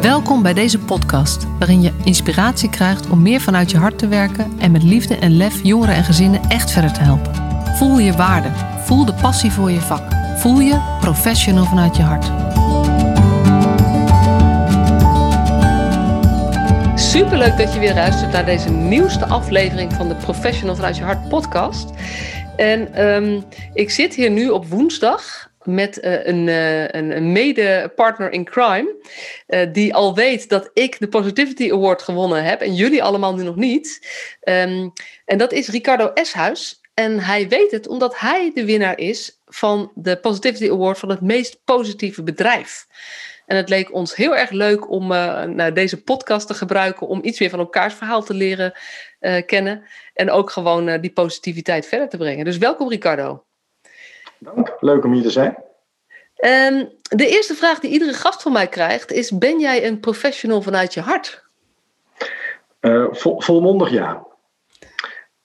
[0.00, 4.52] Welkom bij deze podcast, waarin je inspiratie krijgt om meer vanuit je hart te werken
[4.58, 7.34] en met liefde en lef jongeren en gezinnen echt verder te helpen.
[7.76, 8.48] Voel je waarde,
[8.84, 10.02] voel de passie voor je vak,
[10.36, 12.24] voel je professional vanuit je hart.
[17.00, 21.28] Superleuk dat je weer luistert naar deze nieuwste aflevering van de Professional vanuit je hart
[21.28, 21.90] podcast.
[22.56, 23.40] En ehm,
[23.72, 28.96] ik zit hier nu op woensdag met uh, een, uh, een, een mede-partner in crime.
[29.46, 32.60] Uh, die al weet dat ik de Positivity Award gewonnen heb.
[32.60, 34.08] En jullie allemaal nu nog niet.
[34.42, 34.92] Um,
[35.24, 36.80] en dat is Ricardo Eshuis.
[36.94, 41.20] En hij weet het omdat hij de winnaar is van de Positivity Award van het
[41.20, 42.86] meest positieve bedrijf.
[43.46, 47.40] En het leek ons heel erg leuk om nou, deze podcast te gebruiken om iets
[47.40, 48.72] meer van elkaars verhaal te leren
[49.46, 49.84] kennen.
[50.14, 52.44] En ook gewoon die positiviteit verder te brengen.
[52.44, 53.44] Dus welkom Ricardo.
[54.38, 55.56] Dank, leuk om hier te zijn.
[56.40, 60.62] Um, de eerste vraag die iedere gast van mij krijgt is: Ben jij een professional
[60.62, 61.44] vanuit je hart?
[62.80, 64.26] Uh, vol, volmondig ja.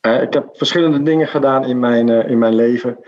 [0.02, 3.00] Uh, ik heb verschillende dingen gedaan in mijn, uh, in mijn leven.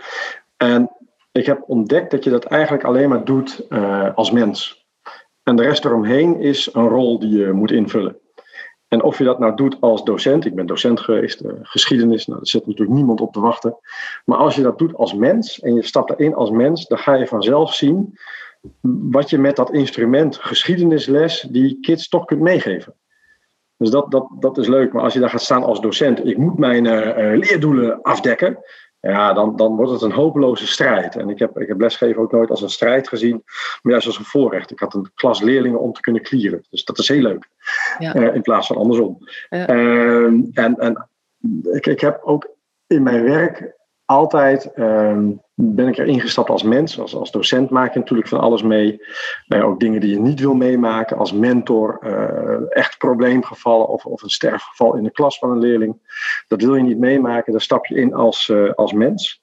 [0.56, 0.90] En
[1.32, 3.70] ik heb ontdekt dat je dat eigenlijk alleen maar doet
[4.14, 4.86] als mens.
[5.42, 8.16] En de rest eromheen is een rol die je moet invullen.
[8.88, 12.38] En of je dat nou doet als docent, ik ben docent geweest, uh, geschiedenis, nou,
[12.38, 13.76] daar zit natuurlijk niemand op te wachten.
[14.24, 17.14] Maar als je dat doet als mens en je stapt erin als mens, dan ga
[17.14, 18.18] je vanzelf zien
[19.10, 22.94] wat je met dat instrument geschiedenisles die kids toch kunt meegeven.
[23.76, 24.92] Dus dat, dat, dat is leuk.
[24.92, 28.58] Maar als je daar gaat staan als docent, ik moet mijn uh, leerdoelen afdekken
[29.00, 31.16] ja, dan, dan wordt het een hopeloze strijd.
[31.16, 33.42] En ik heb, ik heb lesgeven ook nooit als een strijd gezien,
[33.82, 34.70] maar juist als een voorrecht.
[34.70, 36.64] Ik had een klas leerlingen om te kunnen clearen.
[36.70, 37.48] Dus dat is heel leuk.
[37.98, 38.16] Ja.
[38.16, 39.18] Uh, in plaats van andersom.
[39.48, 39.70] Ja.
[39.70, 41.08] Uh, en en
[41.62, 42.48] ik, ik heb ook
[42.86, 45.18] in mijn werk altijd uh,
[45.54, 47.00] ben ik er ingestapt als mens.
[47.00, 49.00] Als, als docent maak je natuurlijk van alles mee.
[49.48, 51.16] Uh, ook dingen die je niet wil meemaken.
[51.16, 55.98] Als mentor uh, echt probleemgevallen of, of een sterfgeval in de klas van een leerling.
[56.48, 57.52] Dat wil je niet meemaken.
[57.52, 59.42] Daar stap je in als, uh, als mens.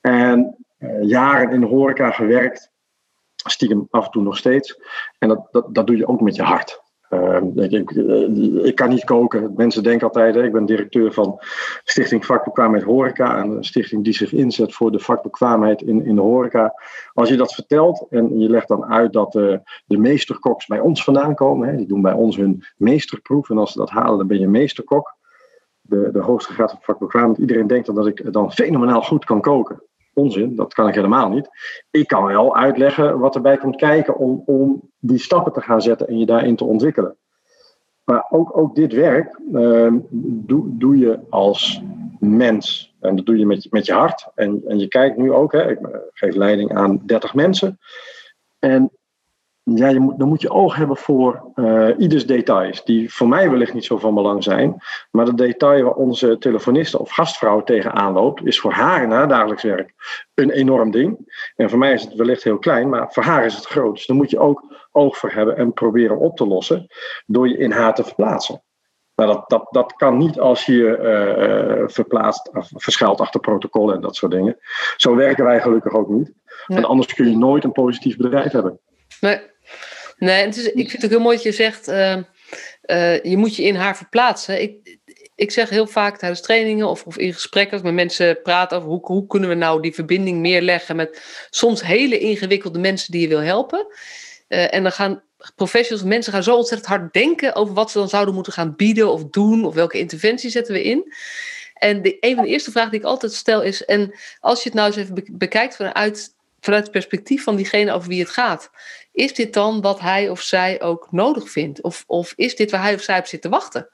[0.00, 0.56] En
[1.00, 2.70] jaren in de horeca gewerkt.
[3.34, 4.80] Stiekem af en toe nog steeds.
[5.18, 6.82] En dat, dat, dat doe je ook met je hart.
[7.10, 7.90] Uh, ik,
[8.64, 9.52] ik, kan niet koken.
[9.56, 11.38] Mensen denken altijd, ik ben directeur van
[11.84, 16.74] Stichting Vakbekwaamheid Horeca, een stichting die zich inzet voor de vakbekwaamheid in, in de horeca.
[17.12, 19.56] Als je dat vertelt en je legt dan uit dat uh,
[19.86, 23.72] de meesterkoks bij ons vandaan komen, hè, die doen bij ons hun meesterproef en als
[23.72, 25.14] ze dat halen, dan ben je meesterkok.
[25.80, 27.38] De, de hoogste graad van vakbekwaamheid.
[27.38, 29.82] Iedereen denkt dan dat ik dan fenomenaal goed kan koken
[30.16, 31.48] onzin, dat kan ik helemaal niet.
[31.90, 36.06] Ik kan wel uitleggen wat erbij komt kijken om, om die stappen te gaan zetten
[36.06, 37.16] en je daarin te ontwikkelen.
[38.04, 41.82] Maar ook, ook dit werk uh, doe, doe je als
[42.20, 42.94] mens.
[43.00, 44.28] En dat doe je met, met je hart.
[44.34, 45.78] En, en je kijkt nu ook, hè, ik
[46.12, 47.78] geef leiding aan 30 mensen.
[48.58, 48.90] En
[49.74, 53.50] ja, je moet, dan moet je oog hebben voor uh, ieders details, die voor mij
[53.50, 54.76] wellicht niet zo van belang zijn.
[55.10, 59.28] Maar de detail waar onze telefoniste of gastvrouw tegenaan loopt, is voor haar in haar
[59.28, 59.92] dagelijks werk
[60.34, 61.40] een enorm ding.
[61.56, 63.94] En voor mij is het wellicht heel klein, maar voor haar is het groot.
[63.94, 66.86] Dus daar moet je ook oog voor hebben en proberen op te lossen
[67.26, 68.62] door je in haar te verplaatsen.
[69.14, 73.94] Maar dat, dat, dat kan niet als je je uh, uh, verplaatst, verschuilt achter protocollen
[73.94, 74.56] en dat soort dingen.
[74.96, 76.32] Zo werken wij gelukkig ook niet.
[76.66, 78.80] Want anders kun je nooit een positief bedrijf hebben.
[79.20, 79.40] Nee,
[80.16, 82.16] Nee, ik vind het ook heel mooi dat je zegt, uh,
[82.86, 84.62] uh, je moet je in haar verplaatsen.
[84.62, 84.98] Ik,
[85.34, 88.88] ik zeg heel vaak tijdens trainingen of, of in gesprekken als met mensen praten over
[88.88, 93.20] hoe, hoe kunnen we nou die verbinding meer leggen met soms hele ingewikkelde mensen die
[93.20, 93.86] je wil helpen.
[94.48, 95.22] Uh, en dan gaan
[95.56, 99.12] professionals, mensen gaan zo ontzettend hard denken over wat ze dan zouden moeten gaan bieden
[99.12, 101.12] of doen of welke interventie zetten we in.
[101.74, 104.68] En de, een van de eerste vragen die ik altijd stel is, en als je
[104.68, 108.70] het nou eens even bekijkt vanuit, vanuit het perspectief van diegene over wie het gaat,
[109.16, 111.82] is dit dan wat hij of zij ook nodig vindt?
[111.82, 113.88] Of, of is dit waar hij of zij op zit te wachten?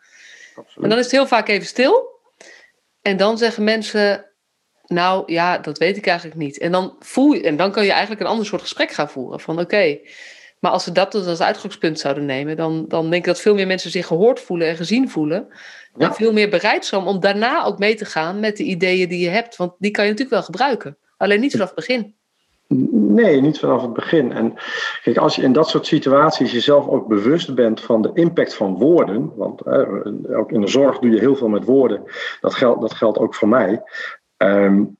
[0.54, 0.84] Absoluut.
[0.84, 2.20] En dan is het heel vaak even stil.
[3.02, 4.30] En dan zeggen mensen,
[4.86, 6.58] nou ja, dat weet ik eigenlijk niet.
[6.58, 9.40] En dan, voel je, en dan kan je eigenlijk een ander soort gesprek gaan voeren.
[9.40, 9.98] Van oké,
[10.58, 13.54] maar als we dat dus als uitgangspunt zouden nemen, dan, dan denk ik dat veel
[13.54, 15.48] meer mensen zich gehoord voelen en gezien voelen.
[15.96, 16.06] Ja.
[16.06, 19.18] En veel meer bereid zijn om daarna ook mee te gaan met de ideeën die
[19.18, 19.56] je hebt.
[19.56, 20.98] Want die kan je natuurlijk wel gebruiken.
[21.16, 22.16] Alleen niet vanaf het begin.
[22.90, 24.32] Nee, niet vanaf het begin.
[24.32, 24.54] En
[25.02, 28.74] kijk, als je in dat soort situaties jezelf ook bewust bent van de impact van
[28.74, 29.66] woorden, want
[30.34, 32.02] ook in de zorg doe je heel veel met woorden,
[32.40, 33.82] dat geldt, dat geldt ook voor mij.
[34.36, 34.96] Um,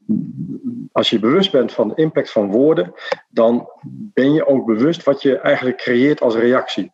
[0.93, 2.93] als je bewust bent van de impact van woorden,
[3.29, 6.93] dan ben je ook bewust wat je eigenlijk creëert als reactie.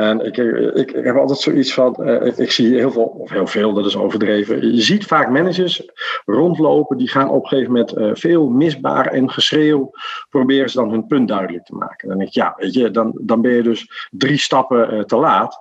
[0.00, 0.36] En ik,
[0.74, 3.96] ik, heb altijd zoiets van, uh, ik zie heel veel, of heel veel, dat is
[3.96, 4.74] overdreven.
[4.74, 5.88] Je ziet vaak managers
[6.24, 9.90] rondlopen, die gaan op een gegeven moment uh, veel misbaar en geschreeuw,
[10.28, 12.08] proberen ze dan hun punt duidelijk te maken.
[12.08, 15.16] Dan denk ik, ja, weet je, dan, dan ben je dus drie stappen uh, te
[15.16, 15.58] laat.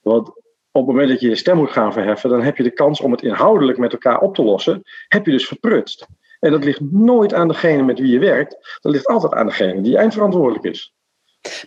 [0.00, 0.28] Want
[0.70, 3.00] op het moment dat je je stem moet gaan verheffen, dan heb je de kans
[3.00, 6.06] om het inhoudelijk met elkaar op te lossen, heb je dus verprutst.
[6.40, 9.80] En dat ligt nooit aan degene met wie je werkt, dat ligt altijd aan degene
[9.80, 10.94] die eindverantwoordelijk is.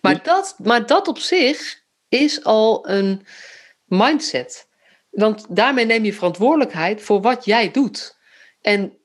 [0.02, 1.82] Maar dat, maar dat op zich
[2.14, 3.26] is al een
[3.86, 4.68] mindset.
[5.10, 8.18] Want daarmee neem je verantwoordelijkheid voor wat jij doet.
[8.62, 8.98] En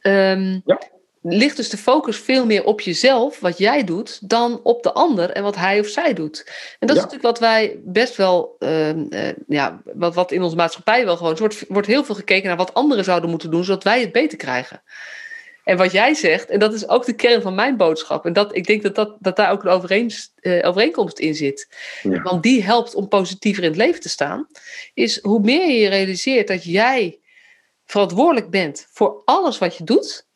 [0.00, 0.80] um, ja.
[1.22, 5.30] ligt dus de focus veel meer op jezelf, wat jij doet, dan op de ander
[5.30, 6.44] en wat hij of zij doet.
[6.78, 7.02] En dat ja.
[7.02, 11.16] is natuurlijk wat wij best wel, uh, uh, ja, wat, wat in onze maatschappij wel
[11.16, 14.00] gewoon, er wordt, wordt heel veel gekeken naar wat anderen zouden moeten doen, zodat wij
[14.00, 14.82] het beter krijgen.
[15.64, 18.26] En wat jij zegt, en dat is ook de kern van mijn boodschap.
[18.26, 21.68] En dat, ik denk dat, dat, dat daar ook een overeens, uh, overeenkomst in zit.
[22.02, 22.22] Ja.
[22.22, 24.46] Want die helpt om positiever in het leven te staan.
[24.94, 27.20] Is hoe meer je realiseert dat jij
[27.84, 30.26] verantwoordelijk bent voor alles wat je doet.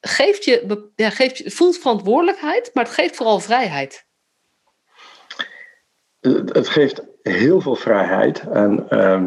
[0.00, 4.06] Geeft je, ja, geeft je, voelt verantwoordelijkheid, maar het geeft vooral vrijheid.
[6.52, 8.40] Het geeft heel veel vrijheid.
[8.40, 9.22] En uh,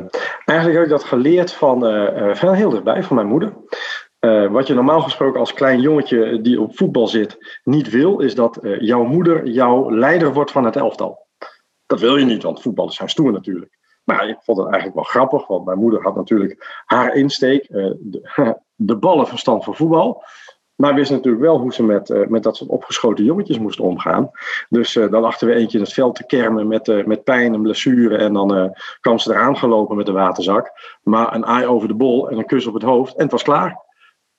[0.45, 3.53] eigenlijk heb ik dat geleerd van, uh, van heel dichtbij, van mijn moeder.
[4.25, 8.35] Uh, wat je normaal gesproken als klein jongetje die op voetbal zit niet wil, is
[8.35, 11.27] dat uh, jouw moeder jouw leider wordt van het elftal.
[11.85, 13.77] Dat wil je niet, want voetballers zijn stoer natuurlijk.
[14.03, 17.91] Maar ik vond het eigenlijk wel grappig, want mijn moeder had natuurlijk haar insteek, uh,
[18.75, 20.23] de, ballenverstand voor voetbal.
[20.75, 24.31] Maar wist natuurlijk wel hoe ze met, met dat soort opgeschoten jongetjes moest omgaan.
[24.69, 28.17] Dus dan achter we eentje in het veld te kermen met, met pijn en blessure.
[28.17, 30.71] En dan kwam ze eraan gelopen met de waterzak.
[31.03, 33.43] Maar een aai over de bol en een kus op het hoofd en het was
[33.43, 33.84] klaar.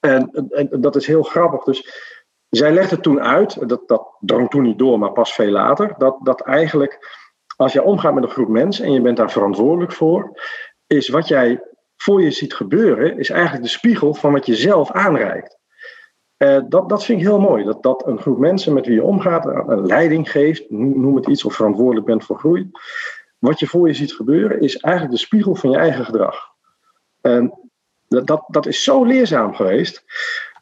[0.07, 1.65] En, dat is heel grappig.
[1.65, 2.05] Dus
[2.49, 6.17] zij legde toen uit, dat, dat drong toen niet door, maar pas veel later, dat,
[6.23, 7.25] dat eigenlijk
[7.57, 10.41] als jij omgaat met een groep mensen en je bent daar verantwoordelijk voor,
[10.87, 11.63] is wat jij
[11.97, 15.59] voor je ziet gebeuren, is eigenlijk de spiegel van wat je zelf aanreikt.
[16.39, 17.65] Uh, dat, dat vind ik heel mooi.
[17.65, 21.45] Dat, dat een groep mensen met wie je omgaat, een leiding geeft, noem het iets,
[21.45, 22.71] of verantwoordelijk bent voor groei.
[23.39, 26.37] Wat je voor je ziet gebeuren, is eigenlijk de spiegel van je eigen gedrag.
[27.21, 27.66] En
[28.17, 30.05] dat, dat, dat is zo leerzaam geweest.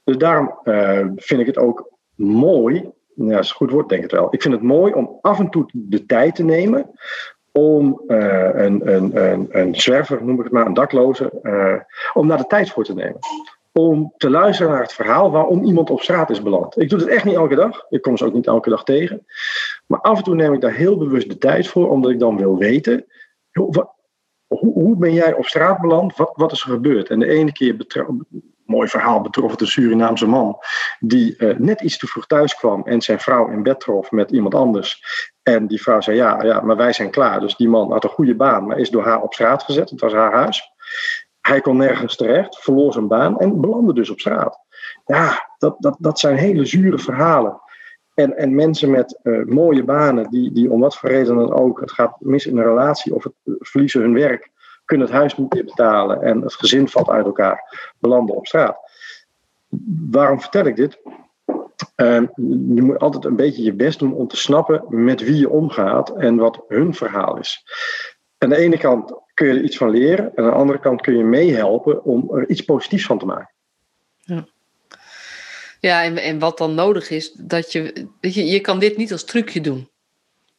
[0.04, 2.90] Dus daarom uh, vind ik het ook mooi.
[3.14, 4.26] Ja, is een goed woord, denk ik wel.
[4.30, 6.90] Ik vind het mooi om af en toe de tijd te nemen
[7.52, 11.74] om uh, een, een, een, een zwerver, noem ik het maar, een dakloze, uh,
[12.12, 13.18] om daar de tijd voor te nemen.
[13.72, 16.80] Om te luisteren naar het verhaal waarom iemand op straat is beland.
[16.80, 17.86] Ik doe het echt niet elke dag.
[17.88, 19.26] Ik kom ze ook niet elke dag tegen.
[19.86, 22.36] Maar af en toe neem ik daar heel bewust de tijd voor, omdat ik dan
[22.36, 23.06] wil weten.
[24.58, 26.16] Hoe, hoe, ben jij op straat beland?
[26.16, 27.08] Wat, wat is er gebeurd?
[27.08, 27.76] En de ene keer,
[28.64, 30.58] mooi verhaal, betrof het een Surinaamse man
[30.98, 34.30] die uh, net iets te vroeg thuis kwam en zijn vrouw in bed trof met
[34.30, 35.02] iemand anders.
[35.42, 37.40] En die vrouw zei, ja, ja, maar wij zijn klaar.
[37.40, 39.90] Dus die man had een goede baan, maar is door haar op straat gezet.
[39.90, 40.72] Het was haar huis.
[41.40, 44.58] Hij kon nergens terecht, verloor zijn baan en belandde dus op straat.
[45.04, 47.60] Ja, dat, dat, dat zijn hele zure verhalen.
[48.14, 51.80] En, en mensen met uh, mooie banen, die, die om wat voor reden dan ook,
[51.80, 54.50] het gaat mis in een relatie of het verliezen hun werk,
[54.84, 58.78] kunnen het huis niet meer betalen en het gezin valt uit elkaar, belanden op straat.
[60.10, 61.00] Waarom vertel ik dit?
[61.96, 62.22] Uh,
[62.74, 66.10] je moet altijd een beetje je best doen om te snappen met wie je omgaat
[66.10, 67.64] en wat hun verhaal is.
[68.38, 71.00] Aan de ene kant kun je er iets van leren, en aan de andere kant
[71.00, 73.54] kun je meehelpen om er iets positiefs van te maken.
[74.18, 74.46] Ja.
[75.84, 79.12] Ja, en, en wat dan nodig is, dat je, weet je, je kan dit niet
[79.12, 79.90] als trucje doen.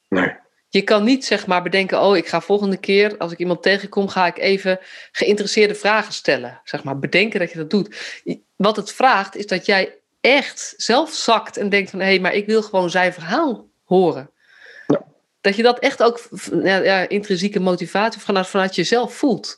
[0.09, 0.35] Nee.
[0.69, 4.07] Je kan niet zeg maar bedenken, oh, ik ga volgende keer, als ik iemand tegenkom,
[4.07, 4.79] ga ik even
[5.11, 6.61] geïnteresseerde vragen stellen.
[6.63, 7.95] Zeg maar, bedenken dat je dat doet.
[8.55, 12.33] Wat het vraagt, is dat jij echt zelf zakt en denkt van, hé, hey, maar
[12.33, 14.31] ik wil gewoon zijn verhaal horen.
[14.87, 15.05] Ja.
[15.41, 16.27] Dat je dat echt ook,
[16.63, 19.55] ja, ja, intrinsieke motivatie vanuit, vanuit jezelf voelt.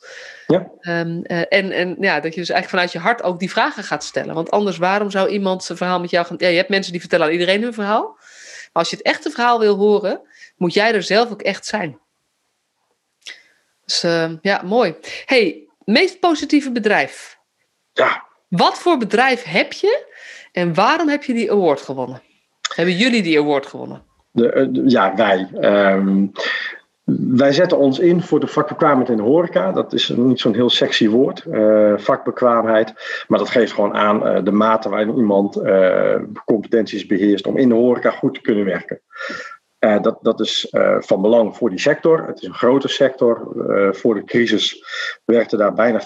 [0.52, 0.70] Ja.
[1.00, 3.82] Um, uh, en, en ja, dat je dus eigenlijk vanuit je hart ook die vragen
[3.82, 4.34] gaat stellen.
[4.34, 6.36] Want anders, waarom zou iemand zijn verhaal met jou gaan...
[6.38, 8.16] Ja, je hebt mensen die vertellen aan iedereen hun verhaal.
[8.72, 10.20] Maar als je het echte verhaal wil horen,
[10.56, 11.98] moet jij er zelf ook echt zijn.
[13.84, 14.94] Dus uh, ja, mooi.
[15.24, 17.38] hey, meest positieve bedrijf.
[17.92, 18.26] Ja.
[18.48, 20.06] Wat voor bedrijf heb je
[20.52, 22.22] en waarom heb je die award gewonnen?
[22.74, 24.04] Hebben jullie die award gewonnen?
[24.30, 25.48] De, de, ja, wij.
[25.60, 26.32] Um,
[27.16, 29.72] wij zetten ons in voor de vakbekwaamheid in de horeca.
[29.72, 32.92] Dat is niet zo'n heel sexy woord, uh, vakbekwaamheid.
[33.28, 37.68] Maar dat geeft gewoon aan uh, de mate waarin iemand uh, competenties beheerst om in
[37.68, 39.00] de horeca goed te kunnen werken.
[39.78, 42.26] dat, dat is van belang voor die sector.
[42.26, 43.48] Het is een grote sector.
[43.94, 44.84] voor de crisis
[45.24, 46.00] werkten daar bijna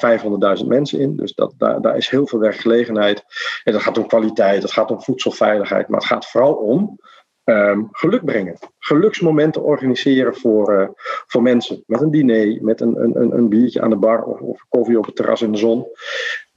[0.60, 1.16] 500.000 mensen in.
[1.16, 3.24] Dus dat, daar, daar is heel veel werkgelegenheid.
[3.64, 5.88] En dat gaat om kwaliteit, dat gaat om voedselveiligheid.
[5.88, 6.98] Maar het gaat vooral om
[7.44, 8.58] Ehm, geluk brengen.
[8.78, 10.88] Geluksmomenten organiseren voor, uh,
[11.26, 11.82] voor mensen.
[11.86, 15.06] Met een diner, met een, een, een biertje aan de bar of, of koffie op
[15.06, 15.86] het terras in de zon.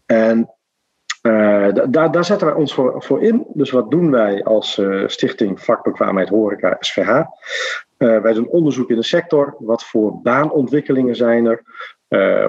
[0.05, 0.49] En
[1.21, 3.45] uh, daar, daar zetten wij ons voor, voor in.
[3.53, 7.21] Dus wat doen wij als uh, Stichting Vakbekwaamheid Horeca SVH?
[7.97, 9.55] wij doen onderzoek in de sector.
[9.59, 11.63] Wat voor baanontwikkelingen zijn er?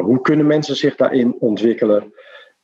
[0.01, 2.13] hoe kunnen mensen zich daarin ontwikkelen?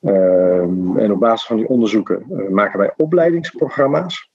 [0.00, 4.31] Ehm, en op basis van die onderzoeken maken wij opleidingsprogramma's.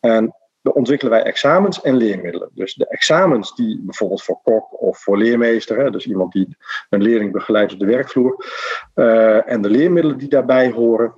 [0.00, 2.50] En ontwikkelen wij examens en leermiddelen.
[2.54, 6.56] Dus de examens die bijvoorbeeld voor kok of voor leermeester, hè, dus iemand die
[6.88, 8.44] een leerling begeleidt op de werkvloer,
[8.94, 11.14] uh, en de leermiddelen die daarbij horen,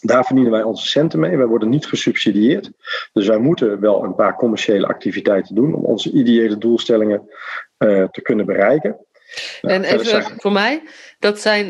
[0.00, 1.36] daar verdienen wij onze centen mee.
[1.36, 2.70] Wij worden niet gesubsidieerd.
[3.12, 7.30] Dus wij moeten wel een paar commerciële activiteiten doen om onze ideële doelstellingen
[7.78, 8.96] uh, te kunnen bereiken.
[9.62, 10.82] Nou, en even voor mij,
[11.18, 11.66] dat zijn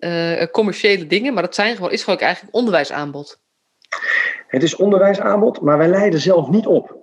[0.00, 3.40] uh, commerciële dingen, maar dat zijn gewoon, is gewoon eigenlijk onderwijsaanbod.
[4.50, 6.98] Het is onderwijsaanbod, maar wij leiden zelf niet op.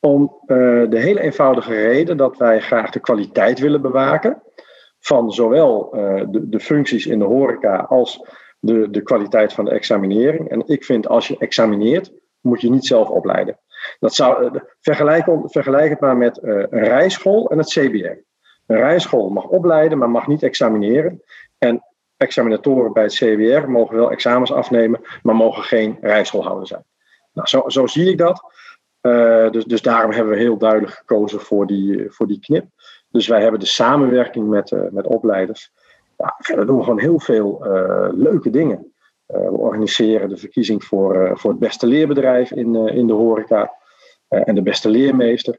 [0.00, 0.56] Om uh,
[0.90, 4.42] de hele eenvoudige reden dat wij graag de kwaliteit willen bewaken.
[4.98, 8.26] Van zowel uh, de, de, functies in de horeca als
[8.58, 10.48] de, de kwaliteit van de examinering.
[10.48, 13.58] En ik vind als je examineert, moet je niet zelf opleiden.
[13.98, 14.50] Dat zou, uh,
[14.80, 18.24] vergelijk, vergelijk het maar met een rijschool en het CBR.
[18.66, 21.22] Een rijschool mag opleiden, maar mag niet examineren.
[21.58, 21.82] En
[22.16, 26.84] examinatoren bij het CWR mogen wel examens afnemen, maar mogen geen rijschoolhouder zijn.
[27.32, 28.54] Nou, zo, zo zie ik dat.
[29.02, 32.66] Uh, dus, dus daarom hebben we heel duidelijk gekozen voor die, voor die knip.
[33.10, 35.72] Dus wij hebben de samenwerking met, uh, met opleiders.
[36.16, 37.58] Ja, doen we gewoon heel veel
[38.14, 38.92] leuke dingen.
[39.26, 43.72] we organiseren de verkiezing voor, voor het beste leerbedrijf in, in de horeca
[44.28, 45.58] en de beste leermeester.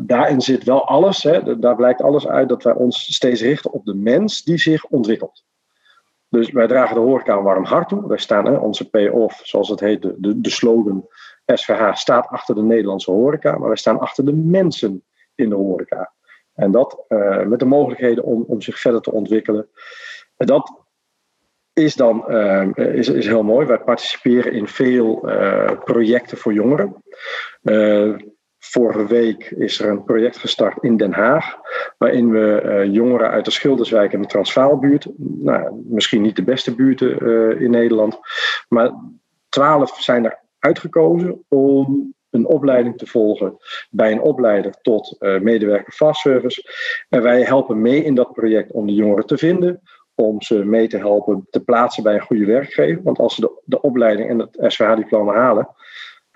[0.00, 3.84] Daarin zit wel alles, hè, daar blijkt alles uit dat wij ons steeds richten op
[3.84, 5.44] de mens die zich ontwikkelt.
[6.28, 8.08] Dus wij dragen de horeca een warm hart toe.
[8.08, 11.08] Wij staan, hè, onze pay-off, zoals het heet, de, de, slogan
[11.46, 16.12] SVH staat achter de Nederlandse horeca, maar wij staan achter de mensen in de horeca.
[16.54, 19.68] En dat uh, met de mogelijkheden om, om zich verder te ontwikkelen.
[20.36, 20.84] En dat
[21.72, 23.66] is dan uh, is, is heel mooi.
[23.66, 25.20] Wij participeren in veel
[25.84, 27.02] projecten voor jongeren.
[28.70, 31.56] Vorige week is er een project gestart in Den Haag,
[31.98, 36.74] waarin we uh, jongeren uit de Schilderswijk en de Transvaalbuurt, nou, misschien niet de beste
[36.74, 38.18] buurten uh, in Nederland,
[38.68, 38.92] maar
[39.48, 43.56] twaalf zijn er uitgekozen om een opleiding te volgen
[43.90, 46.70] bij een opleider tot uh, medewerker fastservice.
[47.08, 49.82] En wij helpen mee in dat project om de jongeren te vinden,
[50.14, 53.02] om ze mee te helpen te plaatsen bij een goede werkgever.
[53.02, 55.68] Want als ze de, de opleiding en het SVH-diploma halen,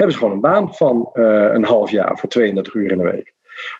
[0.01, 3.05] hebben ze gewoon een baan van uh, een half jaar voor 32 uur in de
[3.05, 3.35] week.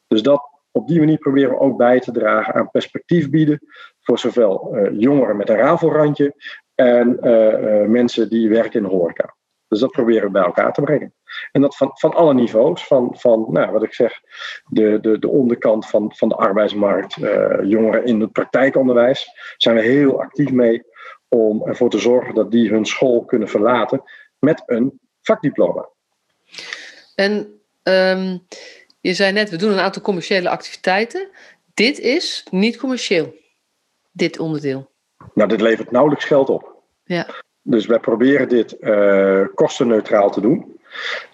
[0.07, 3.61] Dus dat, op die manier proberen we ook bij te dragen aan perspectief bieden
[4.01, 6.35] voor zowel uh, jongeren met een rafelrandje
[6.75, 9.35] en uh, mensen die werken in horeca.
[9.69, 11.15] Dus dat proberen we bij elkaar te brengen.
[11.53, 12.87] En dat van, van alle niveaus.
[12.87, 14.21] Van, van nou, wat ik zeg,
[14.67, 17.15] de, de, de onderkant van, van de arbeidsmarkt,
[17.63, 20.83] jongeren in het praktijkonderwijs, zijn we heel actief mee
[21.29, 24.03] om ervoor te zorgen dat die hun school kunnen verlaten
[24.39, 25.89] met een vakdiploma.
[27.15, 28.47] En um,
[29.01, 31.29] je zei net, we doen een aantal commerciële activiteiten.
[31.75, 33.35] Dit is niet commercieel,
[34.13, 34.91] dit onderdeel.
[35.35, 36.83] Nou, dit levert nauwelijks geld op.
[37.05, 37.27] Ja.
[37.63, 40.79] Dus wij proberen dit uh, kostenneutraal te doen.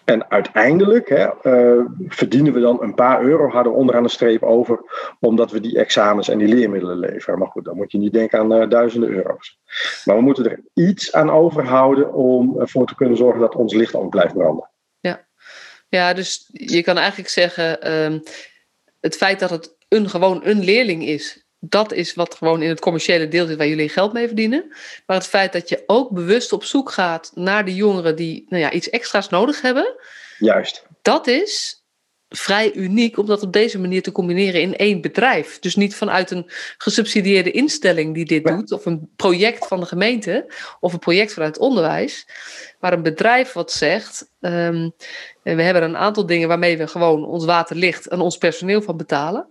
[0.04, 4.80] En uiteindelijk hè, uh, verdienen we dan een paar euro harder onderaan de streep over,
[5.20, 7.38] omdat we die examens en die leermiddelen leveren.
[7.38, 9.58] Maar goed, dan moet je niet denken aan uh, duizenden euro's.
[10.04, 13.94] Maar we moeten er iets aan overhouden om ervoor te kunnen zorgen dat ons licht
[13.94, 14.70] ook blijft branden.
[15.88, 18.22] Ja, dus je kan eigenlijk zeggen, um,
[19.00, 22.80] het feit dat het een, gewoon een leerling is, dat is wat gewoon in het
[22.80, 24.64] commerciële deel zit waar jullie geld mee verdienen.
[25.06, 28.62] Maar het feit dat je ook bewust op zoek gaat naar de jongeren die nou
[28.62, 29.94] ja, iets extra's nodig hebben.
[30.38, 30.86] Juist.
[31.02, 31.84] Dat is
[32.28, 35.58] vrij uniek om dat op deze manier te combineren in één bedrijf.
[35.58, 40.52] Dus niet vanuit een gesubsidieerde instelling die dit doet, of een project van de gemeente,
[40.80, 42.26] of een project vanuit onderwijs,
[42.80, 44.92] maar een bedrijf wat zegt: um,
[45.42, 49.46] we hebben een aantal dingen waarmee we gewoon ons waterlicht en ons personeel van betalen.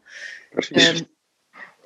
[0.49, 0.99] Precies.
[0.99, 1.07] Um,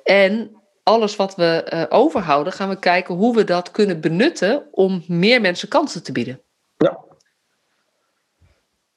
[0.04, 0.50] en
[0.82, 5.40] alles wat we uh, overhouden, gaan we kijken hoe we dat kunnen benutten om meer
[5.40, 6.40] mensen kansen te bieden.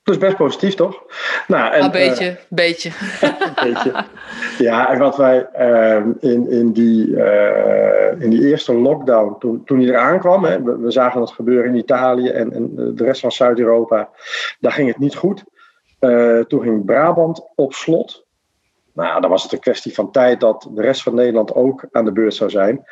[0.04, 1.04] Is best positief, toch?
[1.48, 2.92] Nou, en, een beetje, uh, beetje.
[3.64, 4.06] beetje.
[4.58, 9.80] Ja, en wat wij uh, in, in, die, uh, in die eerste lockdown, toen, toen
[9.80, 13.22] die eraan kwam, hè, we, we, zagen dat gebeuren in Italië en, en de rest
[13.22, 14.10] van Zuid-Europa,
[14.60, 15.44] daar ging het niet goed.
[16.48, 18.23] toen ging Brabant op slot.
[18.94, 22.06] Nou dan was het een kwestie van tijd dat de rest van Nederland ook aan
[22.06, 22.84] de beurt zou zijn.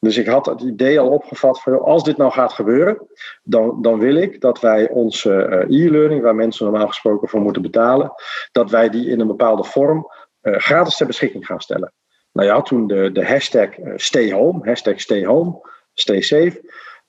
[0.00, 3.06] Dus ik had het idee al opgevat van als dit nou gaat gebeuren,
[3.42, 7.62] dan, dan wil ik dat wij onze uh, e-learning, waar mensen normaal gesproken voor moeten
[7.62, 8.12] betalen,
[8.52, 10.06] dat wij die in een bepaalde vorm
[10.42, 11.92] uh, gratis ter beschikking gaan stellen.
[12.32, 15.60] Nou ja, toen de, de hashtag stay home, hashtag stay home,
[15.94, 16.60] stay safe.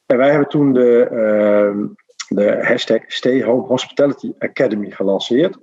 [0.06, 1.86] En wij hebben toen de, uh,
[2.28, 5.58] de hashtag Stay Home Hospitality Academy gelanceerd.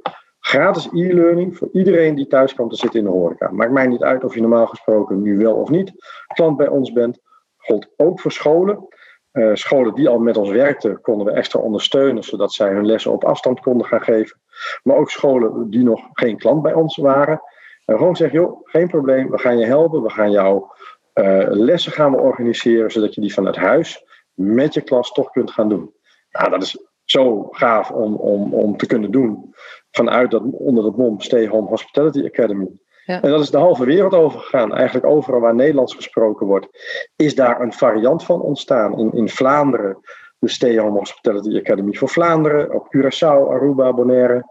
[0.46, 3.50] Gratis e-learning voor iedereen die thuis komt te zitten in de horeca.
[3.50, 5.92] Maakt mij niet uit of je normaal gesproken nu wel of niet
[6.34, 7.20] klant bij ons bent.
[7.56, 8.88] Gold ook voor scholen.
[9.32, 13.12] Uh, scholen die al met ons werkten, konden we extra ondersteunen, zodat zij hun lessen
[13.12, 14.40] op afstand konden gaan geven.
[14.82, 17.42] Maar ook scholen die nog geen klant bij ons waren.
[17.84, 20.72] En gewoon zeggen, joh, geen probleem, we gaan je helpen, we gaan jouw
[21.14, 25.50] uh, lessen gaan we organiseren, zodat je die vanuit huis met je klas toch kunt
[25.50, 25.94] gaan doen.
[26.30, 29.54] Nou, dat is zo gaaf om, om, om te kunnen doen
[29.96, 32.68] vanuit dat, onder dat mom Stay Home Hospitality Academy.
[33.04, 33.22] Ja.
[33.22, 34.74] En dat is de halve wereld overgegaan.
[34.74, 36.68] Eigenlijk overal waar Nederlands gesproken wordt,
[37.16, 38.98] is daar een variant van ontstaan.
[38.98, 39.98] In, in Vlaanderen,
[40.38, 42.74] de Stay Home Hospitality Academy voor Vlaanderen.
[42.74, 44.44] Op Curaçao, Aruba, Bonaire.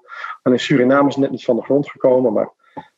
[0.44, 2.34] En in Suriname is net niet van de grond gekomen.
[2.34, 2.52] Maar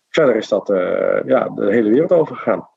[0.09, 2.69] verder is dat uh, ja, de hele wereld overgegaan.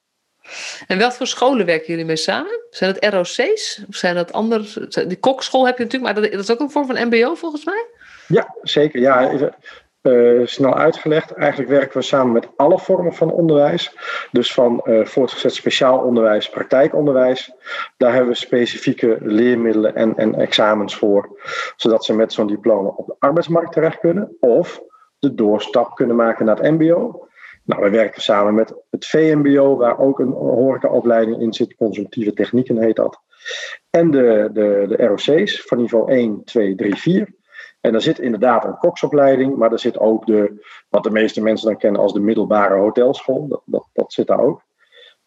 [0.87, 2.61] En wat voor scholen werken jullie mee samen?
[2.71, 3.85] Zijn het ROC's?
[3.89, 4.73] Of zijn dat anders?
[5.07, 7.87] Die kokschool heb je natuurlijk, maar dat is ook een vorm van MBO volgens mij?
[8.29, 9.01] Ja, zeker.
[9.01, 9.31] Ja,
[10.03, 11.33] uh, snel uitgelegd.
[11.33, 13.97] Eigenlijk werken we samen met alle vormen van onderwijs.
[14.33, 17.53] Dus van uh, voortgezet speciaal onderwijs, praktijkonderwijs.
[17.97, 21.41] Daar hebben we specifieke leermiddelen en, en examens voor.
[21.77, 24.37] Zodat ze met zo'n diploma op de arbeidsmarkt terecht kunnen.
[24.41, 24.83] Of
[25.19, 27.27] de doorstap kunnen maken naar het MBO.
[27.65, 31.75] Nou, we werken samen met het VMBO, waar ook een horecaopleiding in zit.
[31.75, 33.21] Consumptieve technieken heet dat.
[33.91, 37.37] En de, de, de ROC's van niveau 1, 2, 3, 4.
[37.89, 41.69] En daar zit inderdaad een koksopleiding, maar er zit ook de, wat de meeste mensen
[41.69, 43.49] dan kennen als de middelbare hotelschool.
[43.49, 44.63] Dat, dat, dat zit daar ook.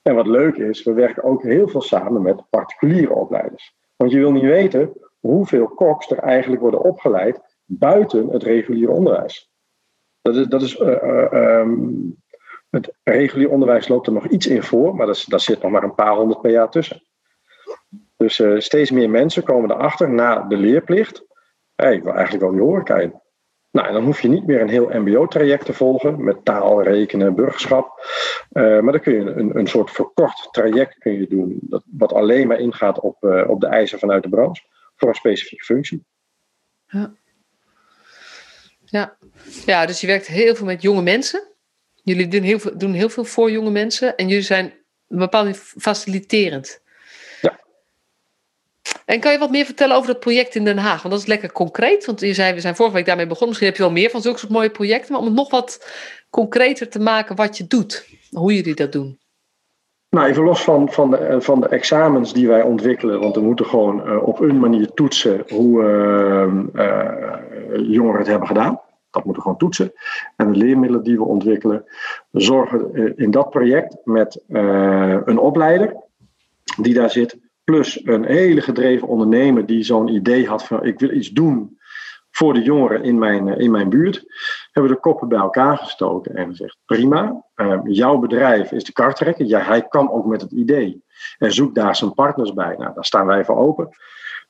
[0.02, 3.76] En wat leuk is, we werken ook heel veel samen met particuliere opleiders.
[3.96, 9.52] Want je wil niet weten hoeveel koks er eigenlijk worden opgeleid buiten het reguliere onderwijs.
[10.22, 12.16] Dat is, dat is uh, um,
[12.70, 15.96] het regulier onderwijs loopt er nog iets in voor, maar daar zit nog maar een
[15.96, 17.04] paar honderd per jaar tussen.
[18.18, 21.30] Dus uh, steeds meer mensen komen erachter na de leerplicht.
[21.90, 23.22] Ik wil eigenlijk wel die horeca in.
[23.72, 28.06] Nou, dan hoef je niet meer een heel MBO-traject te volgen met taal, rekenen, burgerschap.
[28.52, 32.14] Uh, maar dan kun je een, een soort verkort traject kun je doen, dat, wat
[32.14, 34.64] alleen maar ingaat op, uh, op de eisen vanuit de branche
[34.96, 36.06] voor een specifieke functie.
[36.88, 37.14] Ja.
[38.86, 39.18] Ja.
[39.66, 41.44] ja, dus je werkt heel veel met jonge mensen.
[42.04, 44.74] Jullie doen heel, veel, doen heel veel voor jonge mensen en jullie zijn
[45.08, 46.82] bepaald faciliterend.
[49.12, 51.02] En kan je wat meer vertellen over dat project in Den Haag?
[51.02, 52.06] Want dat is lekker concreet.
[52.06, 53.48] Want je zei, we zijn vorige week daarmee begonnen.
[53.48, 55.12] Misschien heb je wel meer van zulke soort mooie projecten.
[55.12, 55.92] Maar om het nog wat
[56.30, 58.08] concreter te maken wat je doet.
[58.30, 59.20] Hoe jullie dat doen.
[60.10, 63.20] Nou, even los van, van, de, van de examens die wij ontwikkelen.
[63.20, 65.84] Want we moeten gewoon uh, op een manier toetsen hoe
[66.74, 68.82] uh, jongeren het hebben gedaan.
[69.10, 69.94] Dat moeten we gewoon toetsen.
[70.36, 71.86] En de leermiddelen die we ontwikkelen,
[72.32, 75.96] zorgen eh, in dat project met een opleider
[76.82, 81.12] die daar zit, plus een hele gedreven ondernemer die zo'n idee had van ik wil
[81.12, 81.80] iets doen
[82.32, 84.24] voor de jongeren in mijn, eh, in mijn buurt,
[84.72, 88.94] hebben we de koppen bij elkaar gestoken en gezegd: prima, uh, jouw bedrijf is de
[88.94, 91.04] kartrekker, ja, hij kwam ook met het idee
[91.38, 92.76] en zoek daar zijn partners bij.
[92.78, 93.90] Nou, daar staan wij voor open.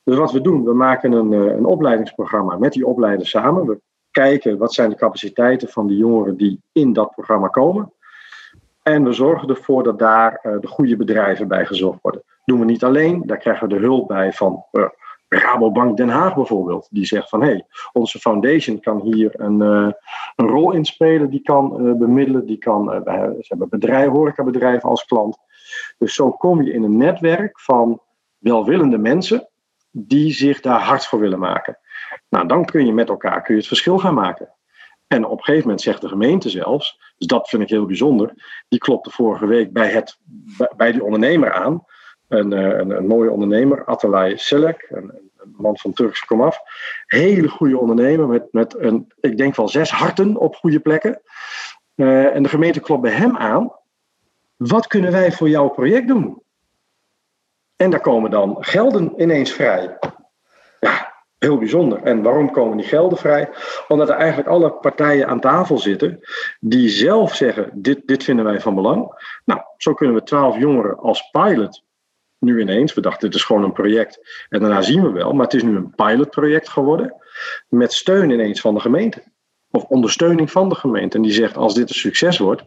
[0.04, 3.66] Dus wat we doen, we maken een, een opleidingsprogramma met die opleiders samen.
[3.66, 7.92] We kijken wat zijn de capaciteiten van de jongeren die in dat programma komen.
[8.82, 12.22] En we zorgen ervoor dat daar uh, de goede bedrijven bij gezocht worden.
[12.44, 14.84] Doen we niet alleen, daar krijgen we de hulp bij van uh,
[15.28, 16.88] Rabobank Den Haag bijvoorbeeld.
[16.90, 19.90] Die zegt van hé, hey, onze foundation kan hier een, uh,
[20.36, 25.38] een rol in spelen, die kan bemiddelen, die kan, ze hebben bedrijf, horecabedrijven als klant.
[25.98, 28.00] Dus zo kom je in een netwerk van
[28.38, 29.48] welwillende mensen
[29.90, 31.78] die zich daar hard voor willen maken.
[32.28, 34.54] Nou, dan kun je met elkaar kun je het verschil gaan maken.
[35.06, 38.32] En op een gegeven moment zegt de gemeente zelfs, dus dat vind ik heel bijzonder,
[38.68, 40.18] die klopte vorige week bij, het,
[40.76, 41.84] bij die ondernemer aan.
[42.28, 46.58] Een, eh, een, een mooie ondernemer, Atalay Selek, een, een, man van Turkse komaf.
[47.06, 51.22] Hele goede ondernemer met, met een, ik denk wel zes harten op goede plekken.
[51.94, 53.72] Uh, en de gemeente klopt bij hem aan.
[54.56, 56.42] Wat kunnen wij voor jouw project doen?
[57.76, 59.98] En daar komen dan gelden ineens vrij.
[61.42, 62.02] Heel bijzonder.
[62.02, 63.48] En waarom komen die gelden vrij?
[63.88, 66.20] Omdat er eigenlijk alle partijen aan tafel zitten
[66.60, 69.24] die zelf zeggen: dit, dit vinden wij van belang.
[69.44, 71.82] Nou, zo kunnen we twaalf jongeren als pilot
[72.38, 72.94] nu ineens.
[72.94, 74.44] We dachten, dit is gewoon een project.
[74.48, 77.14] En daarna zien we wel, maar het is nu een pilotproject geworden.
[77.68, 79.22] Met steun ineens van de gemeente.
[79.70, 81.16] of ondersteuning van de gemeente.
[81.16, 82.62] En die zegt, als dit een succes wordt,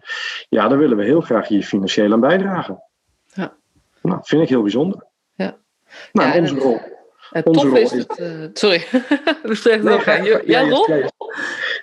[0.49, 2.83] ja, dan willen we heel graag hier financieel aan bijdragen.
[3.33, 3.55] Ja.
[4.01, 5.05] Nou, vind ik heel bijzonder.
[5.33, 5.57] Ja.
[6.11, 6.93] Nou, ja, onze rol.
[7.29, 8.85] Het onze rol is, het, uh, sorry,
[9.43, 10.87] we ga, ja, ja, rol?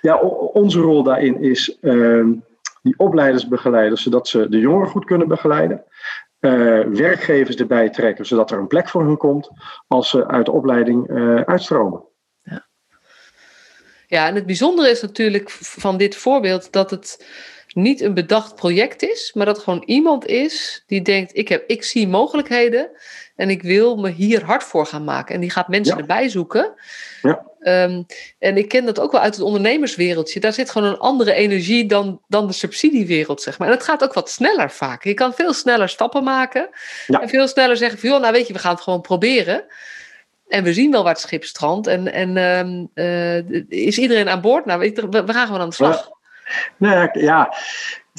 [0.01, 0.17] Ja,
[0.53, 2.25] onze rol daarin is uh,
[2.81, 5.83] die opleiders begeleiden, zodat ze de jongeren goed kunnen begeleiden.
[6.39, 6.51] Uh,
[6.85, 9.49] werkgevers erbij trekken, zodat er een plek voor hun komt
[9.87, 11.09] als ze uit de opleiding
[11.45, 12.03] uitstromen.
[14.07, 17.25] Ja, en het bijzondere is natuurlijk van dit voorbeeld dat het
[17.73, 21.83] niet een bedacht project is, maar dat gewoon iemand is die denkt: ik, heb, ik
[21.83, 22.89] zie mogelijkheden
[23.35, 25.35] en ik wil me hier hard voor gaan maken.
[25.35, 26.73] En die gaat mensen erbij zoeken.
[27.21, 27.51] Ja.
[27.59, 28.05] Um,
[28.39, 30.39] en ik ken dat ook wel uit het ondernemerswereldje.
[30.39, 33.67] Daar zit gewoon een andere energie dan, dan de subsidiewereld, zeg maar.
[33.67, 35.03] En het gaat ook wat sneller vaak.
[35.03, 36.69] Je kan veel sneller stappen maken.
[37.07, 37.21] Ja.
[37.21, 39.65] En veel sneller zeggen van, joh, nou weet je, we gaan het gewoon proberen.
[40.47, 41.87] En we zien wel waar het schip strandt.
[41.87, 44.65] En, en uh, is iedereen aan boord?
[44.65, 46.09] Nou, we, we gaan gewoon aan de slag.
[46.77, 47.53] Nou ja,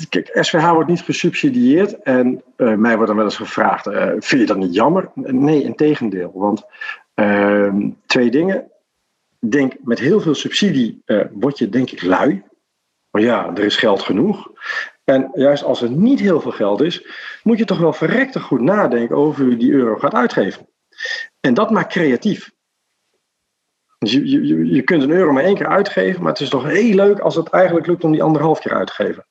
[0.08, 4.40] Kijk, SVH wordt niet gesubsidieerd en uh, mij wordt dan wel eens gevraagd: uh, vind
[4.40, 5.10] je dat niet jammer?
[5.14, 6.32] Nee, in tegendeel.
[6.34, 6.64] Want
[7.14, 7.74] uh,
[8.06, 8.68] twee dingen.
[9.48, 12.42] Denk, met heel veel subsidie word je denk ik lui.
[13.10, 14.50] Maar ja, er is geld genoeg.
[15.04, 17.06] En juist als er niet heel veel geld is,
[17.42, 20.68] moet je toch wel verrekte goed nadenken over hoe die euro gaat uitgeven.
[21.40, 22.50] En dat maakt creatief.
[24.04, 26.64] Dus je, je, je kunt een euro maar één keer uitgeven, maar het is toch
[26.64, 29.26] heel leuk als het eigenlijk lukt om die anderhalf keer uit te geven.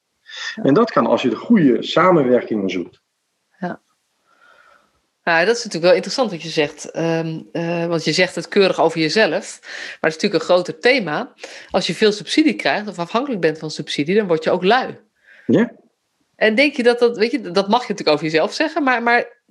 [0.56, 3.02] En dat kan als je de goede samenwerkingen zoekt.
[3.60, 3.82] Ja.
[5.24, 6.92] Ja, dat is natuurlijk wel interessant wat je zegt.
[6.92, 9.60] Ehm, eh, want je zegt het keurig over jezelf.
[9.62, 11.34] Maar het is natuurlijk een groter thema.
[11.70, 15.00] Als je veel subsidie krijgt of afhankelijk bent van subsidie, dan word je ook lui.
[15.46, 15.72] Ja.
[16.36, 19.04] En denk je dat dat, weet je, dat mag je natuurlijk over jezelf zeggen, maar,
[19.04, 19.42] maar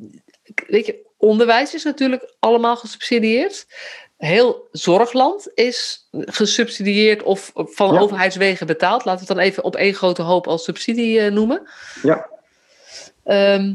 [0.67, 3.67] weet je, onderwijs is natuurlijk allemaal gesubsidieerd
[4.25, 9.05] heel zorgland is gesubsidieerd of van overheidswegen betaald.
[9.05, 11.69] Laten we het dan even op één grote hoop als subsidie uh, noemen.
[12.03, 12.27] Ja.
[13.25, 13.75] Um,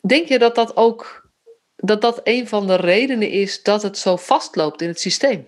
[0.00, 1.28] denk je dat dat ook
[1.76, 5.46] dat dat een van de redenen is dat het zo vastloopt in het systeem?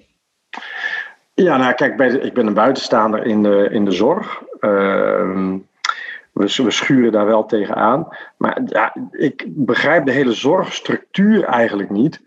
[1.34, 4.42] Ja, nou kijk, ik ben een buitenstaander in de, in de zorg.
[4.60, 5.54] Uh,
[6.32, 8.08] we, we schuren daar wel tegenaan.
[8.36, 12.20] Maar ja, ik begrijp de hele zorgstructuur eigenlijk niet.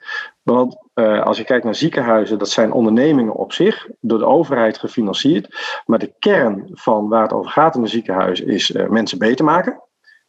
[0.54, 4.78] Want uh, als je kijkt naar ziekenhuizen, dat zijn ondernemingen op zich, door de overheid
[4.78, 5.82] gefinancierd.
[5.86, 9.46] Maar de kern van waar het over gaat in een ziekenhuis is uh, mensen beter
[9.46, 9.82] maken.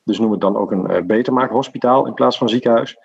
[0.05, 2.97] Dus noem het dan ook een uh, beter maken hospitaal in plaats van ziekenhuis.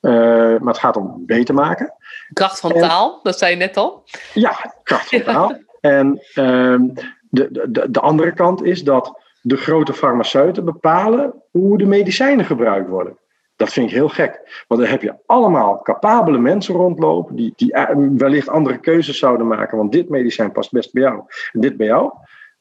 [0.00, 1.94] maar het gaat om beter maken.
[2.32, 4.04] Kracht van taal, dat zei je net al.
[4.34, 5.58] Ja, kracht van taal.
[5.80, 6.88] en ehm,
[7.30, 12.88] de, de, de andere kant is dat de grote farmaceuten bepalen hoe de medicijnen gebruikt
[12.88, 13.16] worden.
[13.62, 14.64] Dat vind ik heel gek.
[14.68, 19.46] Want dan heb je allemaal capabele mensen rondlopen die, die eh, wellicht andere keuzes zouden
[19.46, 19.76] maken.
[19.76, 21.22] Want dit medicijn past best bij jou
[21.52, 22.12] en dit bij jou.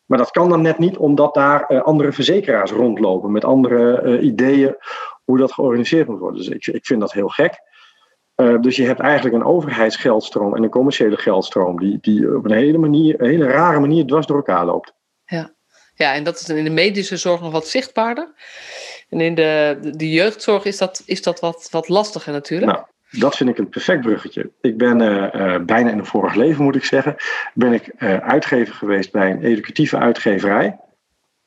[0.06, 4.24] Maar dat kan dan net niet omdat daar uh, andere verzekeraars rondlopen met andere uh,
[4.24, 4.76] ideeën
[5.24, 6.38] hoe dat georganiseerd moet worden.
[6.38, 7.70] Dus ik, ik vind dat heel gek.
[8.62, 12.78] Dus je hebt eigenlijk een overheidsgeldstroom en een commerciële geldstroom die, die op een hele,
[12.78, 14.94] manier, een hele rare manier dwars door elkaar loopt.
[15.26, 15.54] Ja.
[15.94, 18.34] ja, en dat is in de medische zorg nog wat zichtbaarder.
[19.12, 22.72] En in de, de jeugdzorg is dat, is dat wat, wat lastiger natuurlijk.
[22.72, 24.50] Nou, dat vind ik een perfect bruggetje.
[24.62, 27.16] Ik ben uh, uh, bijna in een vorig leven, moet ik zeggen,
[27.54, 30.78] ben ik uh, uitgever geweest bij een educatieve uitgeverij.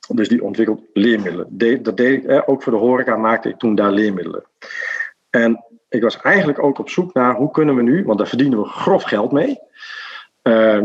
[0.08, 1.46] Dus die ontwikkelt leermiddelen.
[1.50, 4.44] De, dat deed ik, ook voor de horeca maakte ik toen daar leermiddelen.
[5.30, 8.60] En ik was eigenlijk ook op zoek naar hoe kunnen we nu, want daar verdienen
[8.60, 9.58] we grof geld mee.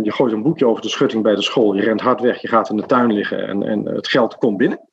[0.03, 2.47] je gooit een boekje over de schutting bij de school, je rent hard weg, je
[2.47, 4.88] gaat in de tuin liggen en, en het geld komt binnen.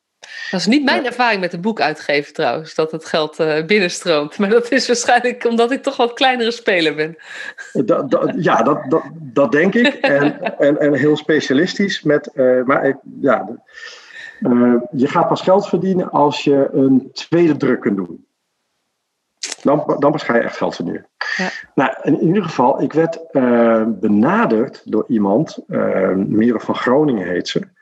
[0.51, 4.39] Dat is niet mijn ervaring met een boek uitgeven trouwens, dat het geld uh, binnenstroomt.
[4.39, 7.17] Maar dat is waarschijnlijk omdat ik toch wat kleinere speler ben.
[7.73, 9.95] Dat, dat, ja, dat, dat, dat denk ik.
[9.95, 12.03] En, en, en heel specialistisch.
[12.03, 13.49] Met, uh, maar ik, ja,
[14.41, 18.25] uh, je gaat pas geld verdienen als je een tweede druk kunt doen.
[19.63, 21.07] Dan, dan pas ga je echt geld verdienen.
[21.37, 21.49] Ja.
[21.75, 23.21] Nou, in ieder geval, ik werd
[24.01, 25.59] benaderd door iemand,
[26.15, 27.75] Mira van Groningen heet ze.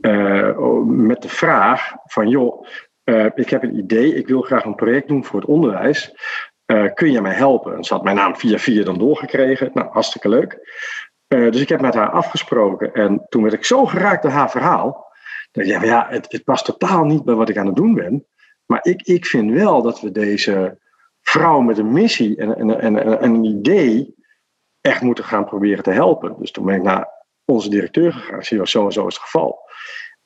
[0.00, 2.66] Uh, met de vraag van joh,
[3.04, 6.14] uh, ik heb een idee, ik wil graag een project doen voor het onderwijs.
[6.66, 7.76] Uh, kun je mij helpen?
[7.76, 9.70] En ze had mijn naam via via dan doorgekregen.
[9.74, 10.58] Nou, hartstikke leuk.
[11.28, 15.12] dus ik heb met haar afgesproken en toen werd ik zo geraakt door haar verhaal.
[15.52, 17.94] Dat ik, ja, ja het, het past totaal niet bij wat ik aan het doen
[17.94, 18.26] ben.
[18.66, 20.78] Maar ik, ik vind wel dat we deze
[21.22, 24.14] vrouw met een missie en, en, en, en een idee
[24.80, 26.36] echt moeten gaan proberen te helpen.
[26.38, 27.17] Dus toen ben ik naar
[27.50, 28.42] onze directeur gegaan.
[28.42, 29.58] Zie zo en zo is het geval.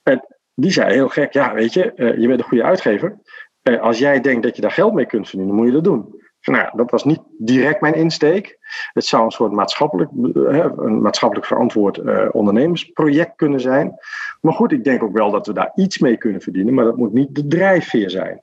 [0.03, 3.19] En die zei heel gek, ja weet je, uh, je bent een goede uitgever.
[3.63, 6.21] Uh, als jij denkt dat je daar geld mee kunt verdienen, moet je dat doen.
[6.43, 8.59] Nou, dat was niet direct mijn insteek.
[8.93, 11.99] Het zou een soort maatschappelijk, een maatschappelijk verantwoord
[12.33, 13.95] ondernemersproject kunnen zijn.
[14.41, 16.97] Maar goed, ik denk ook wel dat we daar iets mee kunnen verdienen, maar dat
[16.97, 18.43] moet niet de drijfveer zijn.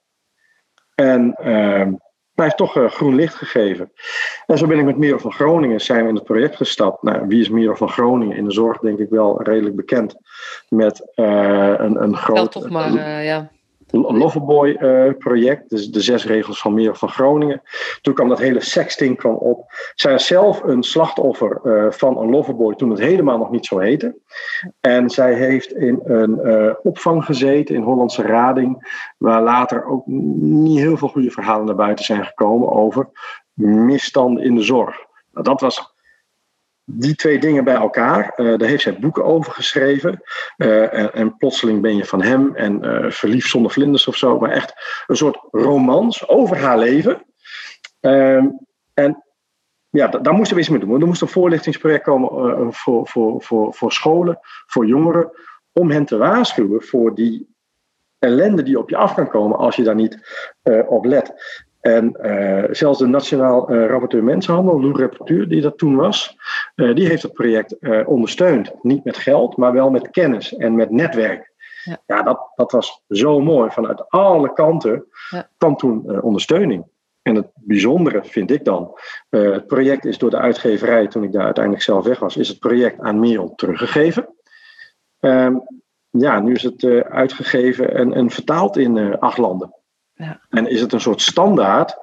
[0.95, 1.35] En
[2.39, 3.91] hij heeft toch uh, groen licht gegeven.
[4.45, 7.04] En zo ben ik met Merel van Groningen zijn we in het project gestapt.
[7.04, 8.38] Nou, wie is Merel van Groningen?
[8.38, 10.15] In de zorg denk ik wel redelijk bekend.
[10.69, 12.52] Met uh, een, een groot...
[12.52, 13.49] toch maar, uh, ja.
[13.91, 17.62] Loverboy-project, dus de zes regels van Merel van Groningen.
[18.02, 19.71] Toen kwam dat hele sexting kwam op.
[19.95, 21.60] Zij is zelf een slachtoffer
[21.93, 24.15] van een Loverboy toen het helemaal nog niet zo heette.
[24.80, 26.39] En zij heeft in een
[26.84, 32.06] opvang gezeten in Hollandse Rading, waar later ook niet heel veel goede verhalen naar buiten
[32.06, 33.10] zijn gekomen over
[33.54, 34.97] misstanden in de zorg.
[35.32, 35.97] Nou, dat was
[36.91, 38.34] die twee dingen bij elkaar.
[38.36, 40.21] Uh, daar heeft zij boeken over geschreven.
[40.58, 44.39] Uh, en, en, plotseling ben je van hem en uh, verliefd zonder vlinders of zo.
[44.39, 44.73] Maar echt
[45.08, 47.25] een soort romans over haar leven.
[47.99, 48.47] Ehm,
[48.93, 49.23] en
[49.89, 51.02] ja, daar moesten we iets mee doen.
[51.02, 55.32] Er moest een voorlichtingsproject komen voor, voor, voor, voor scholen, voor jongeren.
[55.73, 57.56] Om hen te waarschuwen voor die
[58.19, 60.17] ellende die op je af kan komen als je daar niet
[60.88, 61.34] op let.
[61.79, 66.37] En uh, zelfs de Nationaal uh, Rapporteur Mensenhandel, Lou Rapporteur, die dat toen was,
[66.75, 68.71] uh, die heeft het project ondersteund.
[68.81, 71.51] Niet met geld, maar wel met kennis en met netwerk.
[71.83, 73.69] Ja, ja dat, dat was zo mooi.
[73.69, 75.49] Vanuit alle kanten ja.
[75.57, 76.85] kwam toen ondersteuning.
[77.21, 81.45] En het bijzondere vind ik dan, het project is door de uitgeverij, toen ik daar
[81.45, 84.27] uiteindelijk zelf weg was, is het project aan Merel teruggegeven.
[85.19, 85.61] Um,
[86.09, 89.73] ja, nu is het uitgegeven en, en vertaald in acht landen.
[90.23, 90.41] Ja.
[90.49, 91.97] En is het een soort standaard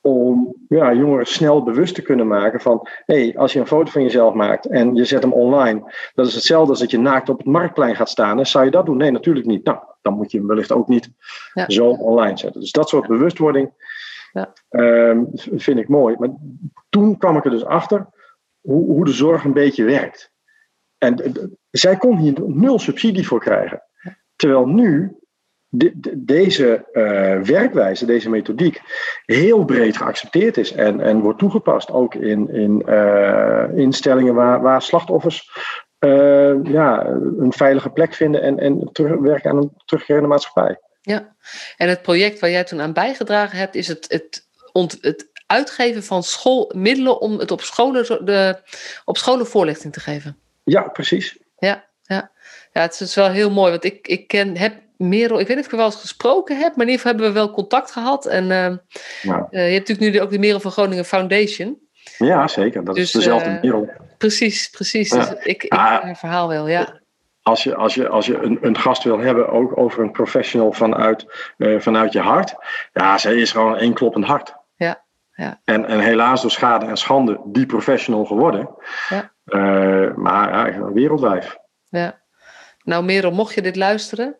[0.00, 3.90] om ja, jongeren snel bewust te kunnen maken van: hé, hey, als je een foto
[3.90, 7.28] van jezelf maakt en je zet hem online, dat is hetzelfde als dat je naakt
[7.28, 8.38] op het marktplein gaat staan.
[8.38, 8.96] En zou je dat doen?
[8.96, 9.64] Nee, natuurlijk niet.
[9.64, 11.10] Nou, dan moet je hem wellicht ook niet
[11.52, 11.64] ja.
[11.68, 12.60] zo online zetten.
[12.60, 13.72] Dus dat soort bewustwording
[14.32, 14.52] ja.
[14.70, 16.16] um, vind ik mooi.
[16.18, 16.30] Maar
[16.88, 18.06] toen kwam ik er dus achter
[18.60, 20.32] hoe, hoe de zorg een beetje werkt.
[20.98, 21.16] En
[21.70, 23.82] zij kon hier nul subsidie voor krijgen.
[24.36, 25.19] Terwijl nu
[25.70, 28.80] de, deze uh, werkwijze, deze methodiek,
[29.24, 34.82] heel breed geaccepteerd is en, en wordt toegepast ook in, in uh, instellingen waar, waar
[34.82, 35.50] slachtoffers
[36.00, 37.06] uh, ja,
[37.38, 38.90] een veilige plek vinden en, en
[39.22, 40.80] werken aan een terugkerende maatschappij.
[41.00, 41.36] Ja,
[41.76, 46.02] en het project waar jij toen aan bijgedragen hebt, is het, het, ont, het uitgeven
[46.02, 48.62] van schoolmiddelen om het op scholen, de,
[49.04, 50.36] op scholen voorlichting te geven.
[50.64, 51.38] Ja, precies.
[51.58, 52.30] Ja, ja.
[52.72, 55.58] ja het is wel heel mooi, want ik, ik ken, heb Merel, ik weet niet
[55.58, 57.90] of ik er wel eens gesproken heb, maar in ieder geval hebben we wel contact
[57.90, 58.26] gehad.
[58.26, 58.50] En uh,
[59.22, 59.46] ja.
[59.50, 61.78] uh, je hebt natuurlijk nu ook de Merel van Groningen Foundation.
[62.18, 62.84] Ja, zeker.
[62.84, 63.90] Dat dus, is dezelfde uh, Merel.
[64.18, 65.10] Precies, precies.
[65.10, 65.16] Ja.
[65.16, 67.00] Dus ik, ik ah, haar verhaal wel, ja.
[67.42, 70.72] Als je, als je, als je een, een gast wil hebben, ook over een professional
[70.72, 71.24] vanuit,
[71.58, 72.54] vanuit je hart.
[72.92, 74.54] Ja, zij is gewoon één kloppend hart.
[74.76, 75.60] Ja, ja.
[75.64, 78.68] En, en helaas door schade en schande die professional geworden.
[79.08, 79.32] Ja.
[80.16, 81.56] maar ja, wereldwijf.
[81.88, 82.20] Ja.
[82.84, 84.38] Nou Merel, mocht je dit luisteren,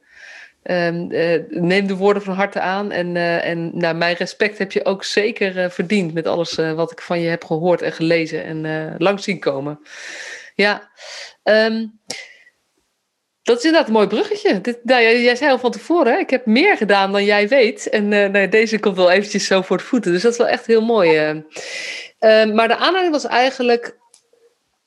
[0.62, 2.90] Um, uh, neem de woorden van harte aan.
[2.90, 7.00] En, uh, en mijn respect heb je ook zeker uh, verdiend met alles wat ik
[7.00, 9.80] van je heb gehoord en gelezen en langs zien komen.
[10.54, 10.90] Ja,
[11.42, 12.00] um,
[13.42, 14.60] dat is inderdaad een mooi bruggetje.
[14.60, 17.88] Dit, nou, jij, zei al van tevoren, ik heb meer gedaan dan jij weet.
[17.88, 20.12] En deze komt wel eventjes zo voor de voeten.
[20.12, 21.16] Dus dat is wel echt heel mooi.
[22.18, 23.96] Ehm, maar de aanleiding was eigenlijk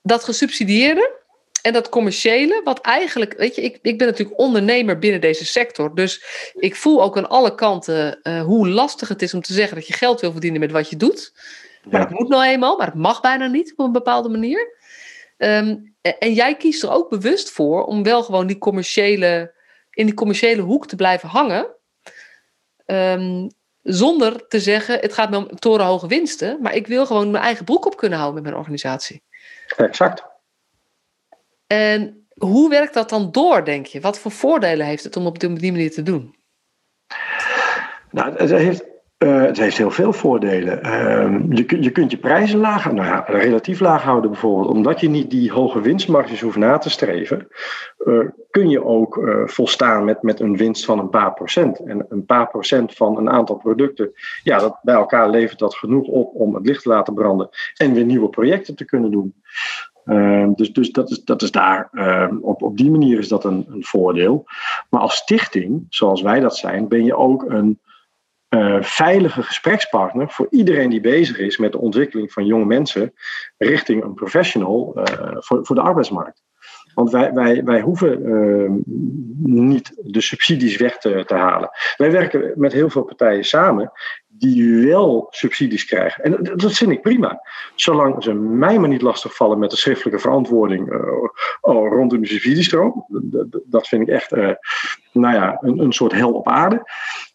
[0.01, 1.22] dat gesubsidieerde
[1.63, 5.95] en dat commerciële, wat eigenlijk, weet je, ik, ik ben natuurlijk ondernemer binnen deze sector.
[5.95, 6.23] Dus
[6.53, 9.87] ik voel ook aan alle kanten uh, hoe lastig het is om te zeggen dat
[9.87, 11.33] je geld wil verdienen met wat je doet.
[11.83, 12.07] Maar ja.
[12.07, 14.77] dat moet nou eenmaal, maar het mag bijna niet op een bepaalde manier.
[15.37, 19.53] Um, en jij kiest er ook bewust voor om wel gewoon die commerciële,
[19.89, 21.67] in die commerciële hoek te blijven hangen.
[22.85, 23.47] Um,
[23.81, 26.61] zonder te zeggen, het gaat me om torenhoge winsten.
[26.61, 29.23] Maar ik wil gewoon mijn eigen broek op kunnen houden met mijn organisatie.
[29.77, 30.31] Exact.
[31.73, 33.99] En hoe werkt dat dan door, denk je?
[33.99, 36.35] Wat voor voordelen heeft het om op die manier te doen?
[38.11, 38.85] Nou, het heeft,
[39.17, 40.85] uh, het heeft heel veel voordelen.
[40.85, 44.67] Uh, je, je kunt je prijzen laag, nou relatief laag houden bijvoorbeeld.
[44.67, 47.47] Omdat je niet die hoge winstmarges hoeft na te streven,
[47.99, 51.79] uh, kun je ook uh, volstaan met, met een winst van een paar procent.
[51.79, 54.11] En een paar procent van een aantal producten,
[54.43, 57.93] ja, dat, bij elkaar levert dat genoeg op om het licht te laten branden en
[57.93, 59.33] weer nieuwe projecten te kunnen doen.
[60.05, 63.45] Uh, dus dus dat, is, dat is daar, uh, op, op die manier is dat
[63.45, 64.45] een, een voordeel.
[64.89, 67.79] Maar als stichting, zoals wij dat zijn, ben je ook een
[68.49, 73.13] uh, veilige gesprekspartner voor iedereen die bezig is met de ontwikkeling van jonge mensen
[73.57, 74.91] richting een professional
[75.39, 76.43] voor, voor de arbeidsmarkt.
[76.93, 78.71] Want wij, wij, wij hoeven ehm,
[79.43, 81.69] niet de subsidies weg te, halen.
[81.97, 83.91] Wij werken met heel veel partijen samen
[84.27, 86.23] die wel subsidies krijgen.
[86.23, 87.41] En dat vind ik prima.
[87.75, 90.99] Zolang ze mij maar niet lastigvallen met de schriftelijke verantwoording uh,
[91.61, 93.05] rondom de subsidiestroom.
[93.65, 94.49] Dat vind ik echt uh,
[95.11, 96.91] nou ja, een, een soort hel op aarde.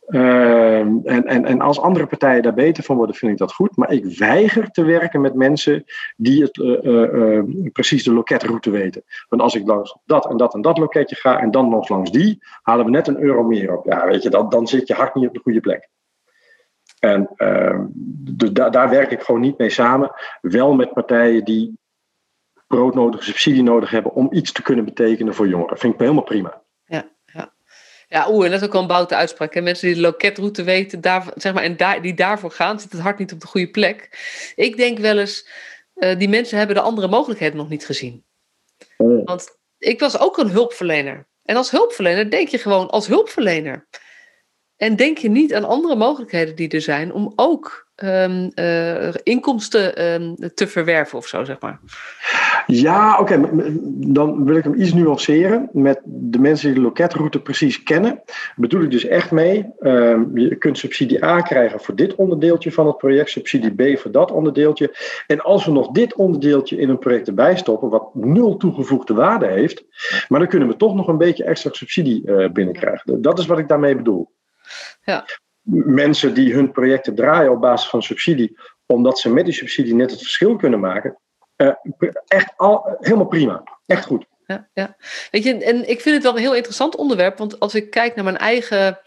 [0.09, 3.77] Uh, en, en, en als andere partijen daar beter van worden, vind ik dat goed.
[3.77, 5.85] Maar ik weiger te werken met mensen
[6.17, 7.43] die het, uh,
[7.73, 9.03] precies de loketroute weten.
[9.29, 12.11] Want als ik langs dat en dat en dat loketje ga en dan nog langs
[12.11, 13.87] die, halen we net een euro meer op.
[13.87, 15.89] Ja, weet je, dan, dan zit je hart niet op de goede plek.
[16.99, 17.81] En uh,
[18.71, 20.13] daar werk ik gewoon niet mee samen.
[20.41, 21.79] Wel met partijen die
[22.67, 25.79] broodnodige subsidie nodig hebben om iets te kunnen betekenen voor jongeren.
[25.79, 26.63] Vind ik helemaal prima.
[28.09, 29.55] Ja, oeh, en dat is ook al een boute uitspraak.
[29.55, 29.61] Hè?
[29.61, 33.01] Mensen die de loketroute weten, daar, zeg maar, en daar, die daarvoor gaan, zit het
[33.01, 34.09] hart niet op de goede plek.
[34.57, 35.49] Ik denk wel eens,
[35.95, 38.25] uh, die mensen hebben de andere mogelijkheden nog niet gezien.
[38.97, 39.25] Oh.
[39.25, 41.29] Want ik was ook een hulpverlener.
[41.43, 43.89] En als hulpverlener denk je gewoon als hulpverlener.
[44.77, 50.05] En denk je niet aan andere mogelijkheden die er zijn om ook um, uh, inkomsten
[50.05, 51.81] um, te verwerven of zo, zeg maar?
[52.67, 53.35] Ja, oké.
[53.35, 53.73] Okay.
[53.91, 55.69] Dan wil ik hem iets nuanceren.
[55.73, 58.23] Met de mensen die de loketroute precies kennen,
[58.57, 59.67] bedoel ik dus echt mee.
[59.81, 64.11] Um, je kunt subsidie A krijgen voor dit onderdeeltje van het project, subsidie B voor
[64.11, 64.97] dat onderdeeltje.
[65.27, 69.47] En als we nog dit onderdeeltje in een project erbij stoppen, wat nul toegevoegde waarde
[69.47, 69.85] heeft,
[70.29, 73.23] maar dan kunnen we toch nog een beetje extra subsidie uh, binnenkrijgen.
[73.23, 74.31] Dat is wat ik daarmee bedoel.
[75.05, 75.25] Ja.
[75.71, 80.11] Mensen die hun projecten draaien op basis van subsidie, omdat ze met die subsidie net
[80.11, 81.19] het verschil kunnen maken.
[81.57, 81.73] Uh,
[82.27, 83.63] echt al, helemaal prima.
[83.87, 84.27] Echt goed.
[84.47, 84.97] Ja, ja.
[85.31, 88.15] Weet je, en ik vind het wel een heel interessant onderwerp, want als ik kijk
[88.15, 88.99] naar mijn eigen.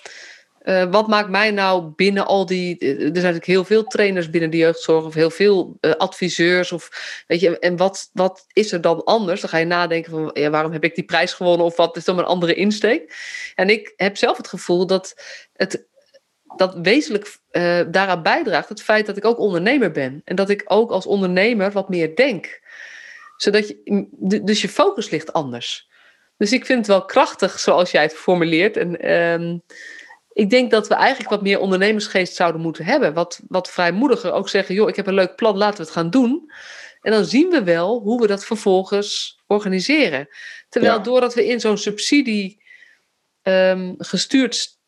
[0.63, 2.79] Uh, wat maakt mij nou binnen al die.
[2.79, 6.71] Er zijn natuurlijk heel veel trainers binnen de jeugdzorg, of heel veel adviseurs.
[6.71, 6.89] Of,
[7.27, 9.41] weet je, en wat, wat is er dan anders?
[9.41, 11.65] Dan ga je nadenken van ja, waarom heb ik die prijs gewonnen?
[11.65, 13.15] Of wat is dan een andere insteek?
[13.55, 15.21] En ik heb zelf het gevoel dat
[15.53, 15.89] het
[16.55, 20.21] dat wezenlijk uh, daaraan bijdraagt het feit dat ik ook ondernemer ben.
[20.25, 22.59] En dat ik ook als ondernemer wat meer denk.
[23.37, 24.07] Zodat je,
[24.43, 25.89] dus je focus ligt anders.
[26.37, 28.77] Dus ik vind het wel krachtig zoals jij het formuleert.
[28.77, 29.61] En um,
[30.33, 33.13] ik denk dat we eigenlijk wat meer ondernemersgeest zouden moeten hebben.
[33.13, 36.09] Wat, wat vrijmoediger ook zeggen: joh, ik heb een leuk plan, laten we het gaan
[36.09, 36.51] doen.
[37.01, 40.27] En dan zien we wel hoe we dat vervolgens organiseren.
[40.69, 40.99] Terwijl ja.
[40.99, 42.63] doordat we in zo'n subsidie
[43.43, 44.79] um, gestuurd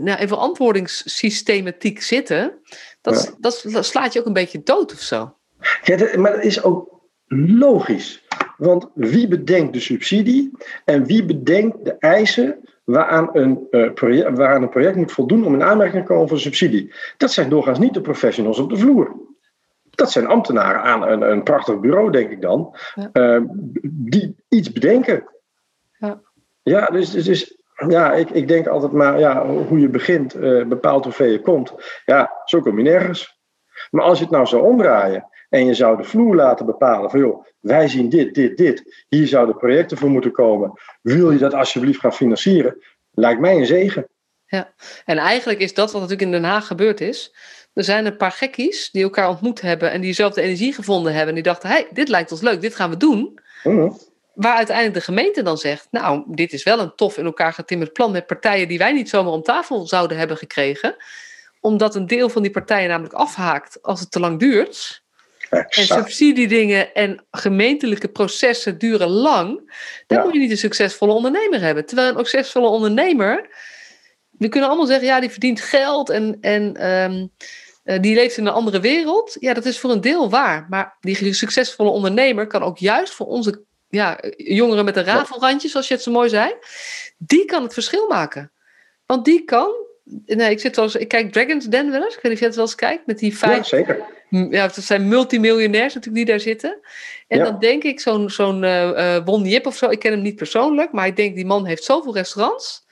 [0.00, 2.52] nou, in verantwoordingssystematiek zitten,
[3.00, 5.34] dat, dat, dat, slaat je ook een beetje dood of zo.
[5.82, 7.00] Ja, dat, maar dat is ook
[7.36, 8.24] logisch.
[8.56, 10.50] Want wie bedenkt de subsidie
[10.84, 15.54] en wie bedenkt de eisen waaraan een, uh, project, waaraan een project moet voldoen om
[15.54, 16.94] in aanmerking te komen voor subsidie?
[17.16, 19.16] Dat zijn doorgaans niet de professionals op de vloer.
[19.90, 23.10] Dat zijn ambtenaren aan een, een prachtig bureau, denk ik dan, ja.
[23.12, 23.42] uh,
[23.82, 25.24] die iets bedenken.
[25.98, 26.20] Ja,
[26.62, 30.66] ja dus, dus, dus ja, ik, ik denk altijd maar, ja, hoe je begint uh,
[30.66, 31.74] bepaalt hoeveel je komt.
[32.04, 33.38] Ja, zo kom je nergens.
[33.90, 37.20] Maar als je het nou zou omdraaien en je zou de vloer laten bepalen van
[37.20, 39.04] joh, wij zien dit, dit, dit.
[39.08, 40.72] Hier zouden projecten voor moeten komen.
[41.02, 42.76] Wil je dat alsjeblieft gaan financieren?
[43.10, 44.08] Lijkt mij een zegen.
[44.46, 44.72] Ja,
[45.04, 47.34] en eigenlijk is dat wat natuurlijk in Den Haag gebeurd is.
[47.72, 51.12] Er zijn een paar gekkies die elkaar ontmoet hebben en die zelf de energie gevonden
[51.12, 51.28] hebben.
[51.28, 53.38] En die dachten, hey, dit lijkt ons leuk, dit gaan we doen.
[53.64, 53.96] Mm
[54.40, 57.92] Waar uiteindelijk de gemeente dan zegt: Nou, dit is wel een tof in elkaar getimmerd
[57.92, 60.96] plan met partijen die wij niet zomaar om tafel zouden hebben gekregen.
[61.60, 65.02] Omdat een deel van die partijen namelijk afhaakt als het te lang duurt.
[65.50, 65.76] Exact.
[65.76, 69.72] En subsidiedingen en gemeentelijke processen duren lang.
[70.06, 70.24] Dan ja.
[70.24, 71.86] moet je niet een succesvolle ondernemer hebben.
[71.86, 73.48] Terwijl een succesvolle ondernemer.
[74.30, 76.38] We kunnen allemaal zeggen: ja, die verdient geld en.
[76.40, 77.30] en um,
[78.00, 79.36] die leeft in een andere wereld.
[79.40, 80.66] Ja, dat is voor een deel waar.
[80.68, 85.88] Maar die succesvolle ondernemer kan ook juist voor onze ja, jongeren met een rafelrandje, zoals
[85.88, 86.54] je het zo mooi zei,
[87.18, 88.50] die kan het verschil maken.
[89.06, 89.70] Want die kan.
[90.26, 92.16] Nee, ik, zit wel eens, ik kijk Dragon's Den wel eens.
[92.16, 93.06] Ik weet niet of je het wel eens kijkt.
[93.06, 93.56] Met die vijf.
[93.56, 94.02] Ja, zeker.
[94.50, 96.78] Ja, dat zijn multimiljonairs natuurlijk die daar zitten.
[97.28, 97.44] En ja.
[97.44, 99.90] dan denk ik, zo'n zo'n uh, Won Jip of zo.
[99.90, 100.92] Ik ken hem niet persoonlijk.
[100.92, 102.86] Maar ik denk, die man heeft zoveel restaurants.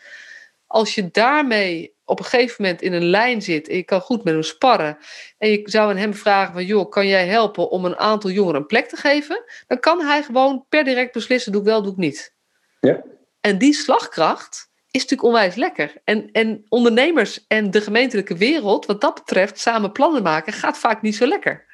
[0.68, 4.24] Als je daarmee op een gegeven moment in een lijn zit en je kan goed
[4.24, 4.98] met hem sparren
[5.38, 8.60] en je zou aan hem vragen van joh, kan jij helpen om een aantal jongeren
[8.60, 9.44] een plek te geven?
[9.66, 12.34] Dan kan hij gewoon per direct beslissen, doe ik wel, doe ik niet.
[12.80, 13.02] Ja.
[13.40, 15.92] En die slagkracht is natuurlijk onwijs lekker.
[16.04, 21.02] En, en ondernemers en de gemeentelijke wereld, wat dat betreft, samen plannen maken, gaat vaak
[21.02, 21.66] niet zo lekker.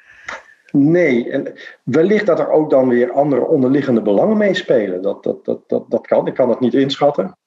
[0.71, 1.53] Nee, en
[1.83, 5.01] wellicht dat er ook dan weer andere onderliggende belangen meespelen.
[5.01, 6.27] Dat, dat, dat, dat, dat kan.
[6.27, 7.37] Ik kan dat niet inschatten.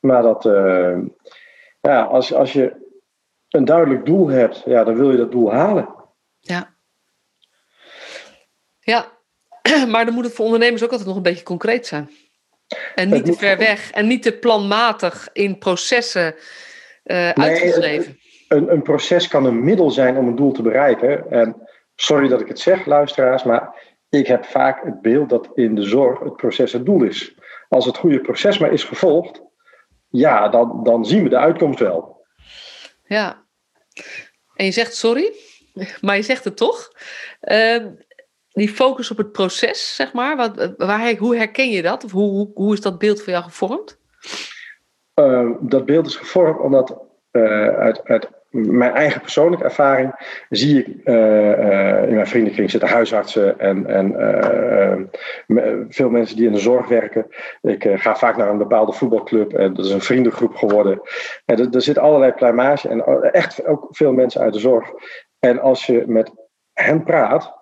[0.00, 0.98] Maar dat, uh,
[1.80, 2.86] ja, als, als je
[3.48, 5.94] een duidelijk doel hebt, ja, dan wil je dat doel halen.
[6.40, 6.74] Ja.
[8.80, 9.06] Ja,
[9.92, 12.10] maar dan moet het voor ondernemers ook altijd nog een beetje concreet zijn.
[12.94, 16.34] En niet te ver weg en niet te planmatig in processen
[17.04, 18.18] uh, uitgeschreven.
[18.48, 21.30] Een, een proces kan een middel zijn om een doel te bereiken.
[21.30, 23.74] En sorry dat ik het zeg, luisteraars, maar
[24.08, 27.34] ik heb vaak het beeld dat in de zorg het proces het doel is.
[27.68, 29.42] Als het goede proces maar is gevolgd,
[30.08, 32.26] ja, dan, dan zien we de uitkomst wel.
[33.04, 33.44] Ja,
[34.54, 35.32] en je zegt sorry,
[36.00, 36.92] maar je zegt het toch.
[37.40, 37.86] Uh,
[38.48, 42.04] die focus op het proces, zeg maar, wat, waar, hoe herken je dat?
[42.04, 44.00] Of hoe, hoe, hoe is dat beeld voor jou gevormd?
[45.14, 46.98] Uh, dat beeld is gevormd omdat
[47.32, 50.12] uh, uit, uit mijn eigen persoonlijke ervaring
[50.48, 55.10] zie ik uh, in mijn vriendenkring zitten huisartsen en, en
[55.88, 57.26] veel mensen die in de zorg werken.
[57.62, 61.00] Ik ga vaak naar een bepaalde voetbalclub en dat is een vriendengroep geworden.
[61.44, 64.90] En er, er zit allerlei pluimage en echt ook veel mensen uit de zorg.
[65.38, 66.32] En als je met
[66.72, 67.52] hen praat,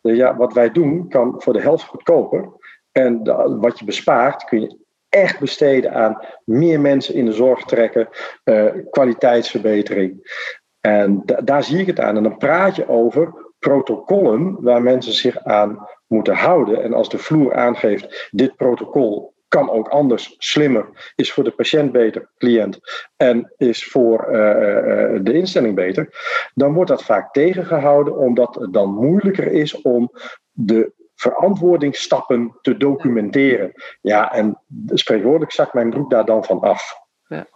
[0.00, 2.48] ja, wat wij doen kan voor de helft goedkoper.
[2.92, 3.22] En
[3.60, 4.83] wat je bespaart kun je
[5.14, 8.08] echt besteden aan meer mensen in de zorg trekken,
[8.44, 10.42] uh, kwaliteitsverbetering.
[10.80, 12.16] En daar zie ik het aan.
[12.16, 16.82] En dan praat je over protocollen waar mensen zich aan moeten houden.
[16.82, 21.92] En als de vloer aangeeft, dit protocol kan ook anders, slimmer, is voor de patiënt
[21.92, 22.78] beter, cliënt,
[23.16, 26.08] en is voor uh, uh, de instelling beter,
[26.54, 30.10] dan wordt dat vaak tegengehouden omdat het dan moeilijker is om
[30.50, 30.92] de
[31.30, 33.72] verantwoordingsstappen te documenteren.
[34.00, 36.94] Ja, en spreekwoordelijk zakt mijn broek daar dan van af.
[37.28, 37.46] Ja,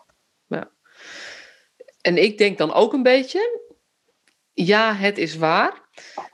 [0.46, 0.70] ja.
[2.00, 3.60] En ik denk dan ook een beetje,
[4.52, 5.72] ja, het is waar,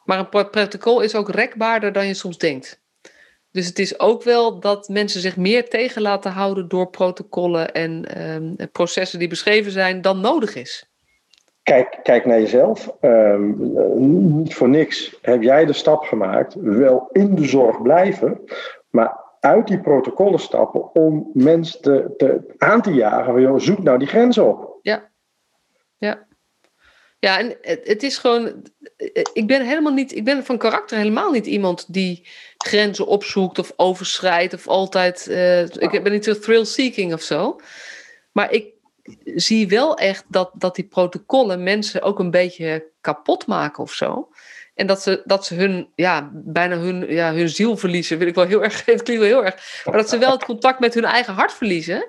[0.04, 2.82] maar een protocol is ook rekbaarder dan je soms denkt.
[3.50, 8.04] Dus het is ook wel dat mensen zich meer tegen laten houden door protocollen en
[8.04, 10.93] ehm, processen die beschreven zijn dan nodig is.
[11.64, 12.96] Kijk, kijk naar jezelf.
[13.00, 13.52] Ehm,
[14.42, 18.40] niet voor niks heb jij de stap gemaakt, wel in de zorg blijven,
[18.90, 23.40] maar uit die protocollen stappen om mensen te, aan te jagen.
[23.40, 24.78] Joh, zoek nou die grenzen op.
[24.82, 25.10] Ja,
[25.96, 26.26] ja.
[27.18, 28.66] Ja, en het, is gewoon.
[29.32, 30.14] Ik ben helemaal niet.
[30.14, 35.26] Ik ben van karakter helemaal niet iemand die grenzen opzoekt of overschrijdt of altijd.
[35.30, 37.60] Uh, ik ben niet zo thrill-seeking of zo.
[38.32, 38.73] Maar ik
[39.24, 44.28] zie wel echt dat, dat die protocollen mensen ook een beetje kapot maken of zo.
[44.74, 48.34] En dat ze, dat ze hun, ja, bijna hun, ja, hun ziel verliezen, wil ik
[48.34, 49.82] wel heel erg, het klinkt wel heel erg.
[49.84, 52.08] Maar dat ze wel het contact met hun eigen hart verliezen.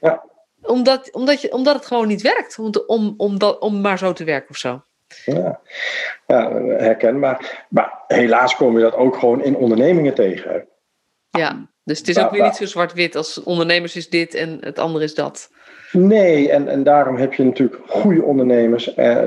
[0.00, 0.32] Ja
[0.66, 2.58] omdat, omdat, je, omdat het gewoon niet werkt.
[2.58, 4.84] Om, om, om, dat, om maar zo te werken of zo.
[5.24, 5.60] Ja,
[6.26, 7.66] ja herkenbaar.
[7.68, 10.68] Maar helaas kom je dat ook gewoon in ondernemingen tegen.
[11.30, 14.78] Ja, dus het is ook weer niet zo zwart-wit als ondernemers is dit en het
[14.78, 15.50] andere is dat.
[15.94, 19.22] Nee, en, en daarom heb je natuurlijk goede ondernemers eh,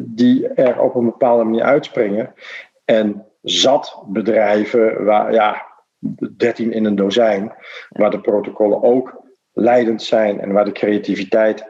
[0.00, 2.34] die er op een bepaalde manier uitspringen.
[2.84, 5.66] En zat bedrijven, waar, ja,
[6.36, 7.52] 13 in een dozijn,
[7.88, 11.68] waar de protocollen ook leidend zijn en waar de creativiteit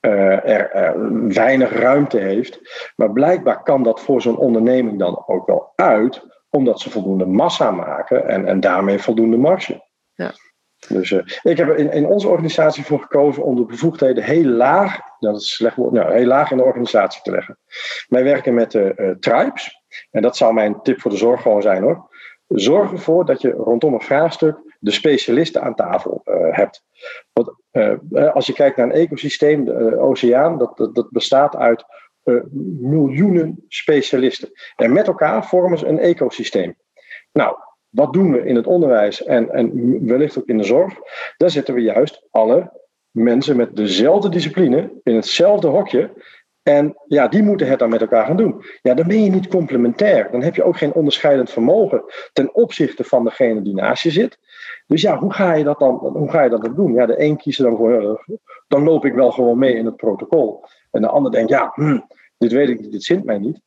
[0.00, 0.94] uh, er,
[1.28, 2.60] weinig ruimte heeft.
[2.96, 7.70] Maar blijkbaar kan dat voor zo'n onderneming dan ook wel uit, omdat ze voldoende massa
[7.70, 9.86] maken en, en daarmee voldoende marge.
[10.14, 10.32] Ja.
[10.86, 14.98] Dus uh, ik heb in, in onze organisatie voor gekozen om de bevoegdheden heel laag,
[15.18, 17.58] dat is slecht woord, nou, heel laag in de organisatie te leggen.
[18.08, 21.82] Wij werken met uh, tribes, en dat zou mijn tip voor de zorg gewoon zijn
[21.82, 22.08] hoor.
[22.46, 26.20] Zorg ervoor dat je rondom een vraagstuk de specialisten aan tafel
[26.50, 26.84] hebt.
[27.32, 27.54] Want
[28.32, 31.84] als je kijkt naar een ecosysteem, de oceaan, dat, dat, dat, bestaat uit
[32.80, 34.50] miljoenen specialisten.
[34.76, 36.76] En met elkaar vormen ze een ecosysteem.
[37.32, 37.56] Nou,
[37.88, 40.94] wat doen we in het onderwijs en, en wellicht ook in de zorg?
[41.36, 42.72] Daar zetten we juist alle
[43.10, 46.10] mensen met dezelfde discipline in hetzelfde hokje.
[46.62, 48.64] En ja, die moeten het dan met elkaar gaan doen.
[48.82, 50.30] Ja, dan ben je niet complementair.
[50.30, 54.38] Dan heb je ook geen onderscheidend vermogen ten opzichte van degene die naast je zit.
[54.86, 56.92] Dus ja, hoe ga je dat dan, hoe ga je dat dan doen?
[56.92, 58.18] Ja, de een kiest dan gewoon,
[58.68, 60.64] dan loop ik wel gewoon mee in het protocol.
[60.90, 61.98] En de ander denkt, ja, hm,
[62.38, 63.60] dit weet ik niet, dit zint mij niet.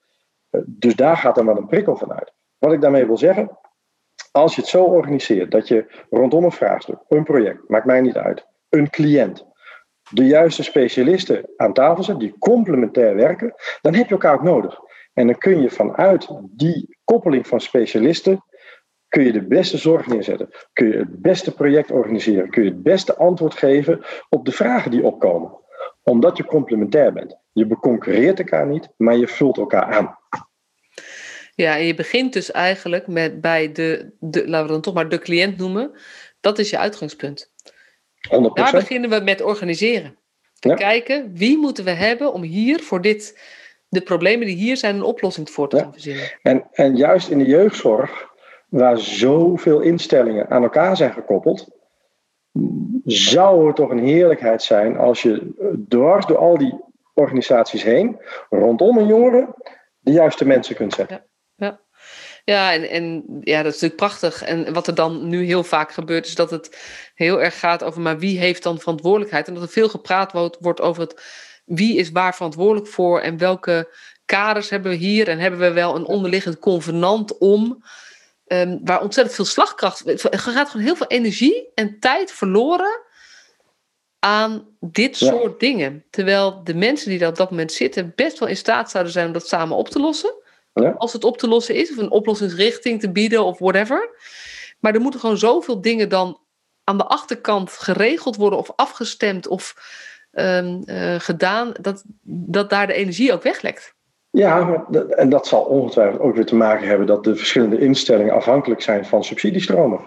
[0.49, 2.33] Eh, dus daar gaat dan wel een prikkel van uit.
[2.57, 3.57] Wat ik daarmee wil zeggen,
[4.31, 8.17] als je het zo organiseert dat je rondom een vraagstuk, een project, maakt mij niet
[8.17, 9.45] uit, een cliënt,
[10.09, 14.79] de juiste specialisten aan tafel zet, die complementair werken, dan heb je elkaar ook nodig.
[15.13, 18.43] En dan kun je vanuit die koppeling van specialisten
[19.07, 20.49] kun je de beste zorg neerzetten.
[20.73, 22.49] Kun je het beste project organiseren.
[22.49, 25.59] Kun je het beste antwoord geven op de vragen die opkomen.
[26.03, 27.37] Omdat je complementair bent.
[27.51, 30.19] Je beconcurreert elkaar niet, maar je vult elkaar aan.
[31.61, 35.09] Ja, en je begint dus eigenlijk met bij de, de laten we dan toch maar
[35.09, 35.91] de cliënt noemen.
[36.39, 37.51] Dat is je uitgangspunt.
[38.29, 38.53] 100%.
[38.53, 40.17] Daar beginnen we met organiseren.
[40.59, 43.39] Te kijken wie moeten we hebben om hier voor dit,
[43.89, 46.23] de problemen die hier zijn, een oplossing voor te gaan verzinnen.
[46.41, 48.29] En, en juist in de jeugdzorg
[48.69, 51.67] waar zoveel instellingen aan elkaar zijn gekoppeld,
[53.03, 55.53] zou het toch een heerlijkheid zijn als je
[55.87, 56.79] dwars door al die
[57.13, 58.17] organisaties heen,
[58.49, 59.55] rondom een jongere,
[59.99, 61.15] de juiste mensen kunt zetten.
[61.15, 61.29] Ja.
[62.43, 64.43] Ja en, en ja, dat is natuurlijk prachtig.
[64.43, 66.77] En wat er dan nu heel vaak gebeurt, is dat het
[67.15, 69.47] heel erg gaat over, maar wie heeft dan verantwoordelijkheid?
[69.47, 71.21] En dat er veel gepraat wordt, wordt over het
[71.65, 75.95] wie is waar verantwoordelijk voor en welke kaders hebben we hier en hebben we wel
[75.95, 77.83] een onderliggend convenant om.
[78.47, 80.23] Um, waar ontzettend veel slagkracht.
[80.23, 83.01] Er gaat gewoon heel veel energie en tijd verloren
[84.19, 86.05] aan dit soort dingen.
[86.09, 89.27] Terwijl de mensen die daar op dat moment zitten best wel in staat zouden zijn
[89.27, 90.33] om dat samen op te lossen.
[90.73, 90.95] Ja.
[90.97, 94.09] Als het op te lossen is, of een oplossingsrichting te bieden of whatever.
[94.79, 96.39] Maar er moeten gewoon zoveel dingen dan
[96.83, 99.75] aan de achterkant geregeld worden of afgestemd of
[100.31, 103.93] um, uh, gedaan, dat, dat daar de energie ook weglekt.
[104.29, 108.81] Ja, en dat zal ongetwijfeld ook weer te maken hebben dat de verschillende instellingen afhankelijk
[108.81, 109.99] zijn van subsidiestromen.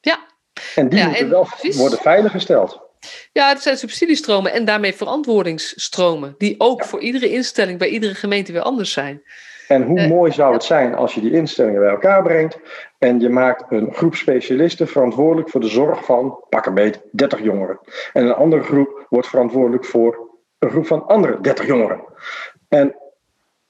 [0.00, 0.26] Ja.
[0.74, 1.76] En die Ja, moeten en wel precies.
[1.76, 2.80] worden veiliggesteld.
[3.32, 8.52] Ja, het zijn subsidiestromen en daarmee verantwoordingsstromen, die ook voor iedere instelling bij iedere gemeente
[8.52, 9.22] weer anders zijn.
[9.68, 12.58] En hoe Eh, mooi zou het zijn als je die instellingen bij elkaar brengt
[12.98, 17.42] en je maakt een groep specialisten verantwoordelijk voor de zorg van, pak een beet, 30
[17.42, 17.78] jongeren.
[18.12, 22.00] En een andere groep wordt verantwoordelijk voor een groep van andere 30 jongeren.
[22.68, 22.94] En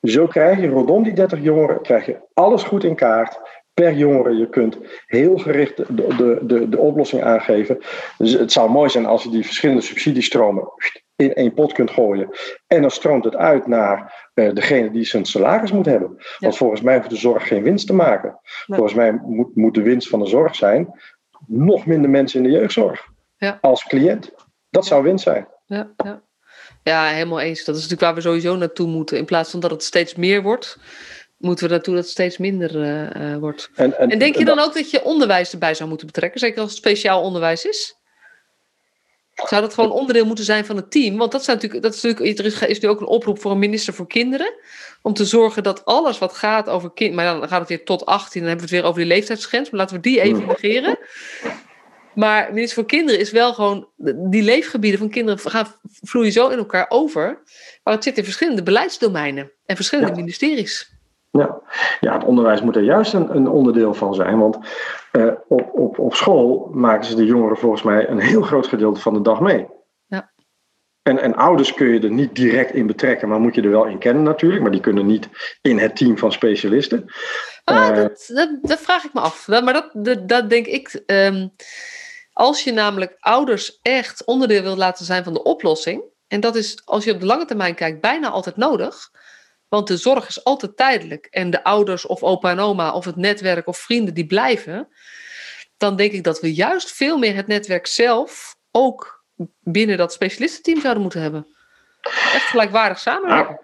[0.02, 3.40] zo krijg je rondom die 30 jongeren krijg je alles goed in kaart.
[3.74, 7.78] Per jongere, je kunt heel gericht de, de, de, de oplossing aangeven.
[8.18, 10.68] Dus het zou mooi zijn als je die verschillende subsidiestromen
[11.16, 12.28] in één pot kunt gooien.
[12.66, 16.16] En dan stroomt het uit naar eh, degene die zijn salaris moet hebben.
[16.38, 18.40] Want volgens mij hoeft de zorg geen winst te maken.
[18.66, 18.78] Nee.
[18.78, 20.92] Volgens mij moet, moet de winst van de zorg zijn
[21.46, 23.08] nog minder mensen in de jeugdzorg.
[23.36, 23.58] Ja.
[23.60, 24.32] Als cliënt.
[24.70, 25.48] Dat zou winst zijn.
[25.66, 26.22] Ja, ja.
[26.82, 27.64] ja, helemaal eens.
[27.64, 29.18] Dat is natuurlijk waar we sowieso naartoe moeten.
[29.18, 30.78] In plaats van dat het steeds meer wordt,
[31.36, 33.70] moeten we naartoe dat het steeds minder eh, eh, wordt.
[33.74, 36.40] En, En denk je dan ook dat je onderwijs erbij zou moeten betrekken?
[36.40, 38.02] Zeker als het speciaal onderwijs is?
[39.34, 41.16] Zou dat gewoon onderdeel moeten zijn van het team?
[41.16, 43.50] Want dat, zijn natuurlijk, dat is natuurlijk, er is, is nu ook een oproep voor
[43.50, 44.52] een minister voor kinderen.
[45.02, 48.06] Om te zorgen dat alles wat gaat over kind, maar dan gaat het weer tot
[48.06, 49.70] 18, dan hebben we het weer over die leeftijdsgrens.
[49.70, 50.46] Maar laten we die even Hmm.
[50.48, 50.98] negeren.
[52.14, 53.88] Maar minister voor kinderen is wel gewoon,
[54.30, 55.66] die leefgebieden van kinderen gaan
[56.02, 57.42] vloeien zo in elkaar over.
[57.82, 60.16] Maar het zit in verschillende beleidsdomeinen en verschillende Ja.
[60.16, 60.93] ministeries.
[61.38, 61.60] Ja.
[62.00, 64.38] ja, het onderwijs moet er juist een, een onderdeel van zijn.
[64.38, 64.58] Want
[65.10, 69.00] eh, op, op, op school maken ze de jongeren volgens mij een heel groot gedeelte
[69.00, 69.66] van de dag mee.
[70.06, 70.32] Ja.
[71.02, 73.86] En, en ouders kun je er niet direct in betrekken, maar moet je er wel
[73.86, 74.62] in kennen natuurlijk.
[74.62, 75.28] Maar die kunnen niet
[75.62, 77.04] in het team van specialisten.
[77.64, 79.48] Ah, Eh, dat, dat, dat vraag ik me af.
[79.48, 81.02] Maar dat, dat, dat denk ik.
[81.06, 81.48] ehm,
[82.32, 86.02] als je namelijk ouders echt onderdeel wil laten zijn van de oplossing.
[86.28, 89.10] En dat is, als je op de lange termijn kijkt, bijna altijd nodig.
[89.74, 91.26] Want de zorg is altijd tijdelijk.
[91.26, 94.88] En de ouders of opa en oma of het netwerk of vrienden die blijven.
[95.76, 99.24] Dan denk ik dat we juist veel meer het netwerk zelf ook
[99.60, 101.46] binnen dat specialistenteam zouden moeten hebben.
[102.02, 103.60] Echt gelijkwaardig samenwerken.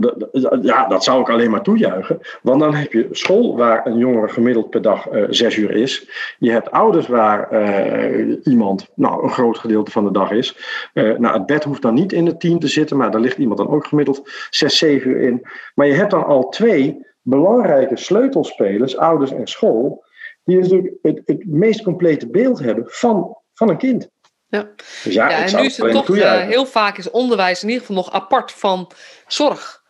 [0.00, 0.28] Dat-
[0.62, 2.20] Ja, dat zou ik alleen maar toejuichen.
[2.42, 6.10] Want dan heb je school waar een jongere gemiddeld per dag eh, zes uur is.
[6.38, 10.56] Je hebt ouders waar eh, iemand nou, een groot gedeelte van de dag is.
[10.92, 13.38] Eh, nou, het bed hoeft dan niet in het team te zitten, maar daar ligt
[13.38, 15.46] iemand dan ook gemiddeld zes, zeven uur in.
[15.74, 20.04] Maar je hebt dan al twee belangrijke sleutelspelers, ouders en school,
[20.44, 24.08] die natuurlijk het, het meest complete beeld hebben van, van een kind.
[24.48, 24.68] Ja.
[25.04, 28.02] Dus ja, en nu is het toch eh, heel vaak is onderwijs in ieder geval
[28.02, 28.90] nog apart van
[29.26, 29.86] zorg.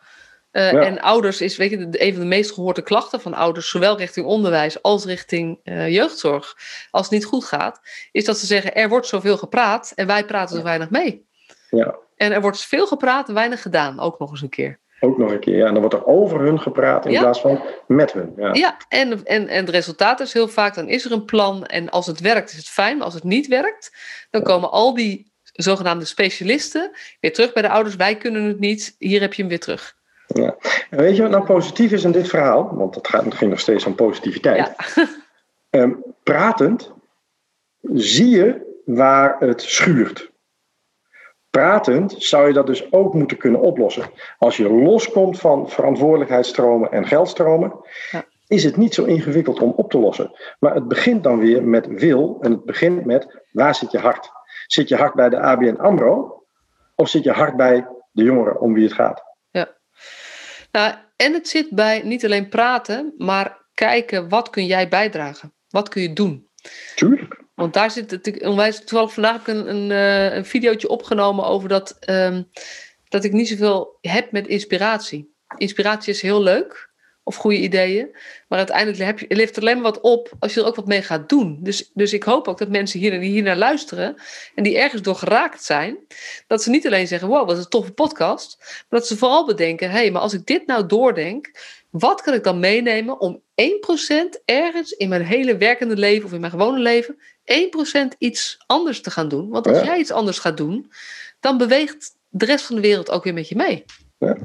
[0.51, 0.81] Eh, Ja.
[0.81, 3.97] En ouders is weet je, de- een van de meest gehoorde klachten van ouders, zowel
[3.97, 6.55] richting onderwijs als richting eh, jeugdzorg,
[6.91, 7.79] als het niet goed gaat,
[8.11, 11.25] is dat ze zeggen: er wordt zoveel gepraat en wij praten zo weinig mee.
[11.69, 11.95] Ja.
[12.15, 14.79] En er wordt veel gepraat en weinig gedaan, ook nog eens een keer.
[14.99, 15.55] Ook nog een keer.
[15.57, 17.19] Ja, en dan wordt er over hun gepraat in Ja.
[17.21, 18.33] plaats van met hun.
[18.37, 18.53] Ja.
[18.53, 21.89] Ja, en, en, en het resultaat is heel vaak: dan is er een plan en
[21.89, 23.95] als het werkt is het fijn, maar als het niet werkt,
[24.29, 27.95] dan komen al die zogenaamde specialisten weer terug bij de ouders.
[27.95, 29.97] Wij kunnen het niet, hier heb je hem weer terug.
[30.33, 30.55] En
[30.89, 32.75] weet je wat nou positief is in dit verhaal?
[32.75, 34.73] Want het, gaat, ging nog steeds om positiviteit.
[34.95, 35.05] Ja.
[35.69, 36.91] Ehm, pratend
[37.93, 40.31] zie je waar het schuurt.
[41.49, 44.03] Pratend zou je dat dus ook moeten kunnen oplossen.
[44.37, 47.73] Als je loskomt van verantwoordelijkheidsstromen en geldstromen,
[48.11, 48.25] Ja.
[48.47, 50.31] is het niet zo ingewikkeld om op te lossen.
[50.59, 54.31] Maar het begint dan weer met wil en het begint met waar zit je hart?
[54.67, 56.43] Zit je hart bij de ABN AMRO
[56.95, 59.28] of zit je hart bij de jongeren om wie het gaat?
[60.71, 65.53] Nou, en het zit bij niet alleen praten, maar kijken wat kun jij bijdragen?
[65.69, 66.49] Wat kun je doen?
[66.95, 67.43] Tuurlijk.
[67.55, 68.79] Want daar zit natuurlijk onwijs.
[68.79, 72.43] Toevallig vandaag heb ik een, een, eh, een videootje opgenomen over dat, ehm,
[73.07, 75.33] dat ik niet zoveel heb met inspiratie.
[75.57, 76.88] Inspiratie is heel leuk
[77.29, 78.07] of goede ideeën.
[78.47, 80.87] Maar uiteindelijk heb je, levert er alleen maar wat op als je er ook wat
[80.87, 81.57] mee gaat doen.
[81.61, 84.15] Dus, dus ik hoop ook dat mensen hier, die hier naar luisteren
[84.55, 85.97] en die ergens door geraakt zijn,
[86.47, 88.57] dat ze niet alleen zeggen: wow, wat een toffe podcast.
[88.59, 91.51] Maar dat ze vooral bedenken: hé, hey, maar als ik dit nou doordenk,
[91.89, 93.63] wat kan ik dan meenemen om 1%
[94.45, 97.17] ergens in mijn hele werkende leven of in mijn gewone leven
[98.13, 99.49] 1% iets anders te gaan doen?
[99.49, 100.91] Want als jij iets anders gaat doen,
[101.39, 103.85] dan beweegt de rest van de wereld ook weer met je mee.
[104.17, 104.37] Ja.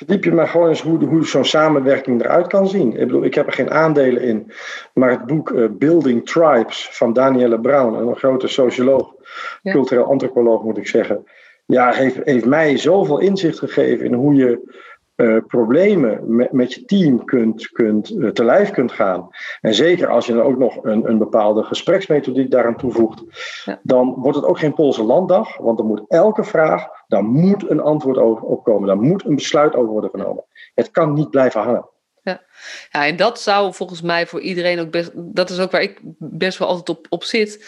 [0.00, 2.92] Verdiep je maar gewoon eens hoe, hoe zo'n samenwerking eruit kan zien.
[2.92, 4.52] Ik bedoel, ik heb er geen aandelen in.
[4.94, 9.14] Maar het boek uh, Building Tribes van Danielle Brown, een grote socioloog,
[9.62, 11.24] cultureel antropoloog moet ik zeggen.
[11.66, 14.80] Ja, heeft, heeft mij zoveel inzicht gegeven in hoe je
[15.20, 19.28] uh, problemen met, met je team kunt, kunt, uh, te lijf kunt gaan.
[19.60, 23.22] En zeker als je dan ook nog een, een bepaalde gespreksmethodiek daaraan toevoegt,
[23.64, 23.80] ja.
[23.82, 27.80] dan wordt het ook geen Poolse landdag, want dan moet elke vraag, daar moet een
[27.80, 30.44] antwoord over op komen, daar moet een besluit over worden genomen.
[30.74, 31.88] Het kan niet blijven hangen.
[32.22, 32.42] Ja.
[32.90, 36.00] ja, en dat zou volgens mij voor iedereen ook best, dat is ook waar ik
[36.18, 37.64] best wel altijd op, op zit.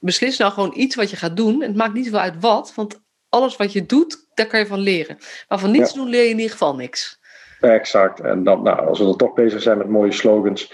[0.00, 1.62] Beslis nou gewoon iets wat je gaat doen.
[1.62, 4.78] Het maakt niet zoveel uit wat, want alles wat je doet, daar kan je van
[4.78, 5.18] leren.
[5.48, 7.18] Maar van niets doen leer je in ieder geval niks.
[7.60, 8.20] Exact.
[8.20, 10.72] En dan, nou, als we dan toch bezig zijn met mooie slogans.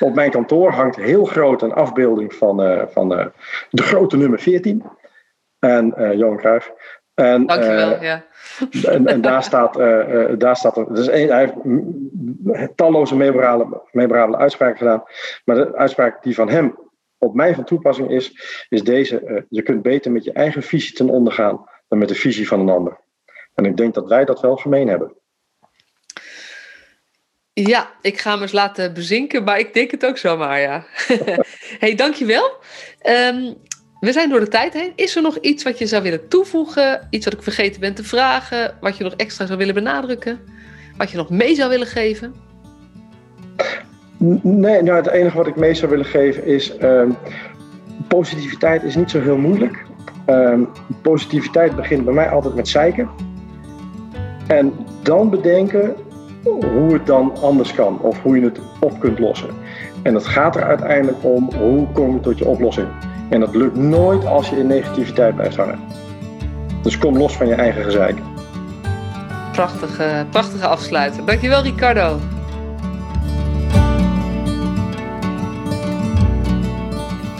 [0.00, 3.26] Op mijn kantoor hangt heel groot een afbeelding van, uh, van uh,
[3.70, 4.82] de grote nummer 14.
[5.58, 6.72] En uh, Johan Cruijff.
[7.14, 8.24] En, Dankjewel, ja.
[8.84, 9.74] En, en daar staat,
[10.38, 11.54] daar staat dus een, hij
[12.52, 15.02] heeft talloze memorabele, memorabele uitspraken gedaan.
[15.44, 16.78] Maar de uitspraak die van hem
[17.18, 18.32] op mij van toepassing is,
[18.68, 19.46] is deze.
[19.48, 22.60] je kunt beter met je eigen visie ten onder gaan dan met de visie van
[22.60, 23.00] een ander.
[23.54, 25.12] En ik denk dat wij dat wel gemeen hebben.
[27.52, 30.84] Ja, ik ga hem eens laten bezinken, maar ik denk het ook zomaar, ja.
[31.82, 32.50] hey, dankjewel.
[33.02, 33.56] Um,
[34.00, 34.92] we zijn door de tijd heen.
[34.96, 37.06] Is er nog iets wat je zou willen toevoegen?
[37.10, 38.76] Iets wat ik vergeten ben te vragen?
[38.80, 40.40] Wat je nog extra zou willen benadrukken?
[40.96, 42.34] Wat je nog mee zou willen geven?
[44.42, 46.72] Nee, nou het enige wat ik mee zou willen geven is...
[46.82, 47.16] Um,
[48.08, 49.84] positiviteit is niet zo heel moeilijk.
[50.26, 50.68] Um,
[51.02, 53.08] positiviteit begint bij mij altijd met zeiken.
[54.46, 54.72] En
[55.02, 55.94] dan bedenken
[56.44, 59.48] hoe het dan anders kan of hoe je het op kunt lossen.
[60.02, 62.88] En het gaat er uiteindelijk om hoe kom je tot je oplossing.
[63.30, 65.78] En dat lukt nooit als je in negativiteit blijft hangen.
[66.82, 68.16] Dus kom los van je eigen gezeik.
[69.52, 71.24] Prachtige, prachtige afsluiter.
[71.24, 72.18] Dankjewel Ricardo.